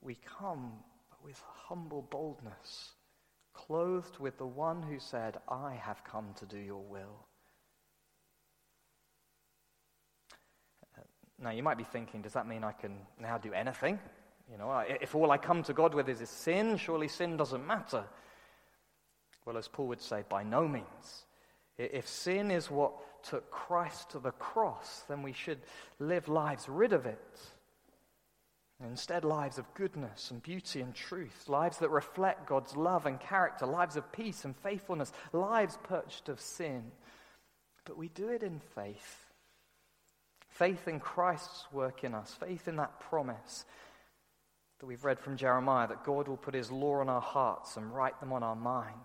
we 0.00 0.16
come 0.38 0.72
with 1.24 1.40
humble 1.68 2.02
boldness 2.02 2.92
clothed 3.54 4.18
with 4.18 4.38
the 4.38 4.46
one 4.46 4.82
who 4.82 4.98
said, 4.98 5.38
I 5.48 5.74
have 5.74 6.04
come 6.04 6.34
to 6.38 6.46
do 6.46 6.58
your 6.58 6.82
will. 6.82 7.26
Uh, 10.96 11.02
now, 11.38 11.50
you 11.50 11.62
might 11.62 11.78
be 11.78 11.84
thinking, 11.84 12.22
does 12.22 12.32
that 12.32 12.46
mean 12.46 12.64
I 12.64 12.72
can 12.72 12.98
now 13.20 13.38
do 13.38 13.52
anything? 13.52 13.98
You 14.50 14.58
know, 14.58 14.84
if 15.00 15.14
all 15.14 15.30
I 15.30 15.38
come 15.38 15.62
to 15.64 15.72
God 15.72 15.94
with 15.94 16.08
is 16.08 16.28
sin, 16.28 16.76
surely 16.76 17.08
sin 17.08 17.36
doesn't 17.36 17.66
matter. 17.66 18.04
Well, 19.44 19.56
as 19.56 19.68
Paul 19.68 19.88
would 19.88 20.00
say, 20.00 20.24
by 20.28 20.42
no 20.42 20.68
means. 20.68 21.26
If 21.78 22.06
sin 22.06 22.50
is 22.50 22.70
what 22.70 22.92
took 23.24 23.50
Christ 23.50 24.10
to 24.10 24.18
the 24.18 24.32
cross, 24.32 25.04
then 25.08 25.22
we 25.22 25.32
should 25.32 25.60
live 25.98 26.28
lives 26.28 26.68
rid 26.68 26.92
of 26.92 27.06
it. 27.06 27.40
Instead, 28.84 29.24
lives 29.24 29.58
of 29.58 29.74
goodness 29.74 30.30
and 30.30 30.42
beauty 30.42 30.80
and 30.80 30.94
truth, 30.94 31.48
lives 31.48 31.78
that 31.78 31.90
reflect 31.90 32.46
God's 32.46 32.76
love 32.76 33.06
and 33.06 33.20
character, 33.20 33.66
lives 33.66 33.96
of 33.96 34.12
peace 34.12 34.44
and 34.44 34.56
faithfulness, 34.56 35.12
lives 35.32 35.78
purged 35.84 36.28
of 36.28 36.40
sin. 36.40 36.90
But 37.84 37.96
we 37.96 38.08
do 38.08 38.28
it 38.28 38.42
in 38.42 38.60
faith. 38.74 39.26
Faith 40.48 40.86
in 40.86 41.00
Christ's 41.00 41.64
work 41.72 42.04
in 42.04 42.14
us, 42.14 42.34
faith 42.38 42.68
in 42.68 42.76
that 42.76 43.00
promise 43.00 43.64
that 44.78 44.86
we've 44.86 45.04
read 45.04 45.20
from 45.20 45.36
Jeremiah 45.36 45.88
that 45.88 46.04
God 46.04 46.26
will 46.26 46.36
put 46.36 46.54
his 46.54 46.70
law 46.70 47.00
on 47.00 47.08
our 47.08 47.20
hearts 47.20 47.76
and 47.76 47.94
write 47.94 48.18
them 48.20 48.32
on 48.32 48.42
our 48.42 48.56
minds. 48.56 48.98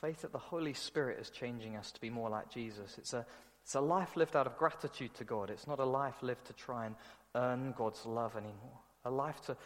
Faith 0.00 0.22
that 0.22 0.32
the 0.32 0.38
Holy 0.38 0.72
Spirit 0.72 1.20
is 1.20 1.30
changing 1.30 1.76
us 1.76 1.92
to 1.92 2.00
be 2.00 2.10
more 2.10 2.30
like 2.30 2.50
Jesus. 2.50 2.96
It's 2.98 3.12
a, 3.12 3.24
it's 3.62 3.74
a 3.74 3.80
life 3.80 4.16
lived 4.16 4.34
out 4.34 4.46
of 4.46 4.56
gratitude 4.56 5.14
to 5.14 5.24
God. 5.24 5.50
It's 5.50 5.66
not 5.66 5.78
a 5.78 5.84
life 5.84 6.22
lived 6.22 6.46
to 6.46 6.52
try 6.54 6.86
and 6.86 6.94
earn 7.34 7.74
God's 7.76 8.04
love 8.06 8.36
anymore, 8.36 8.80
a 9.04 9.10
life 9.10 9.40
to 9.46 9.56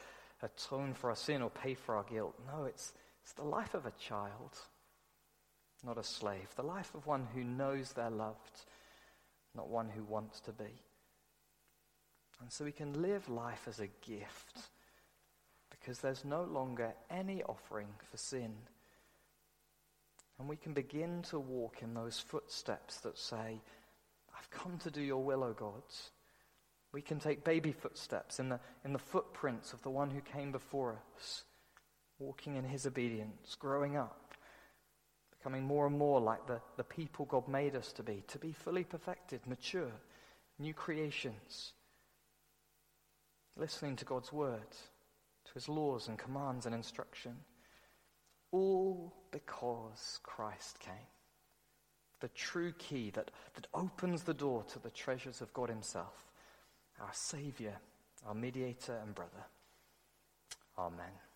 atone 0.43 0.95
for 0.95 1.11
our 1.11 1.17
sin 1.17 1.43
or 1.43 1.51
pay 1.51 1.75
for 1.75 1.97
our 1.97 2.05
guilt. 2.05 2.35
No, 2.47 2.65
it's, 2.65 2.93
it's 3.23 3.33
the 3.33 3.45
life 3.45 3.75
of 3.75 3.87
a 3.87 3.93
child, 3.93 4.57
not 5.85 5.99
a 5.99 6.05
slave, 6.05 6.49
the 6.57 6.63
life 6.63 6.95
of 6.95 7.07
one 7.07 7.27
who 7.35 7.45
knows 7.45 7.93
they're 7.93 8.11
loved, 8.11 8.65
not 9.55 9.69
one 9.69 9.89
who 9.89 10.05
wants 10.05 10.41
to 10.41 10.53
be. 10.53 10.83
And 12.41 12.53
so 12.53 12.65
we 12.65 12.73
can 12.73 13.03
live 13.03 13.29
life 13.29 13.67
as 13.67 13.81
a 13.81 13.89
gift 14.07 14.59
because 15.71 15.99
there's 16.01 16.25
no 16.25 16.45
longer 16.45 16.93
any 17.11 17.43
offering 17.45 17.89
for 18.11 18.17
sin. 18.17 18.55
And 20.39 20.49
we 20.49 20.57
can 20.57 20.73
begin 20.73 21.23
to 21.31 21.41
walk 21.41 21.83
in 21.83 21.95
those 21.95 22.21
footsteps 22.21 22.99
that 22.99 23.19
say, 23.19 23.61
I've 24.37 24.51
come 24.51 24.79
to 24.79 24.91
do 24.91 25.01
your 25.01 25.23
will, 25.23 25.43
O 25.43 25.53
God. 25.53 25.83
We 26.93 27.03
can 27.03 27.19
take 27.19 27.45
baby 27.45 27.73
footsteps 27.73 28.41
in 28.41 28.49
the, 28.49 28.61
in 28.85 28.93
the 28.93 28.99
footprints 28.99 29.73
of 29.73 29.83
the 29.83 29.91
one 29.91 30.11
who 30.11 30.21
came 30.21 30.53
before 30.53 30.99
us, 31.17 31.45
walking 32.19 32.57
in 32.57 32.65
his 32.65 32.87
obedience, 32.87 33.55
growing 33.59 33.97
up, 33.97 34.35
becoming 35.37 35.65
more 35.65 35.87
and 35.87 35.99
more 35.99 36.21
like 36.21 36.47
the, 36.47 36.61
the 36.77 36.85
people 36.85 37.27
God 37.27 37.47
made 37.47 37.77
us 37.77 37.93
to 37.93 38.03
be, 38.03 38.25
to 38.29 38.39
be 38.39 38.53
fully 38.53 38.85
perfected, 38.85 39.47
mature, 39.47 39.93
new 40.59 40.73
creations, 40.73 41.73
listening 43.57 43.97
to 43.97 44.07
God's 44.07 44.33
word, 44.33 44.71
to 45.45 45.55
his 45.55 45.69
laws 45.69 46.09
and 46.09 46.19
commands 46.19 46.65
and 46.65 46.75
instruction. 46.75 47.37
All 48.51 49.15
because 49.31 50.21
Christ 50.23 50.81
came. 50.81 50.95
The 52.21 52.29
true 52.29 52.73
key 52.79 53.11
that, 53.11 53.31
that 53.55 53.67
opens 53.75 54.23
the 54.23 54.35
door 54.35 54.65
to 54.73 54.79
the 54.79 54.91
treasures 54.91 55.43
of 55.43 55.53
God 55.53 55.69
himself 55.69 56.28
our 57.01 57.13
Savior, 57.13 57.77
our 58.27 58.35
mediator 58.35 58.99
and 59.03 59.15
brother. 59.15 59.45
Amen. 60.79 61.28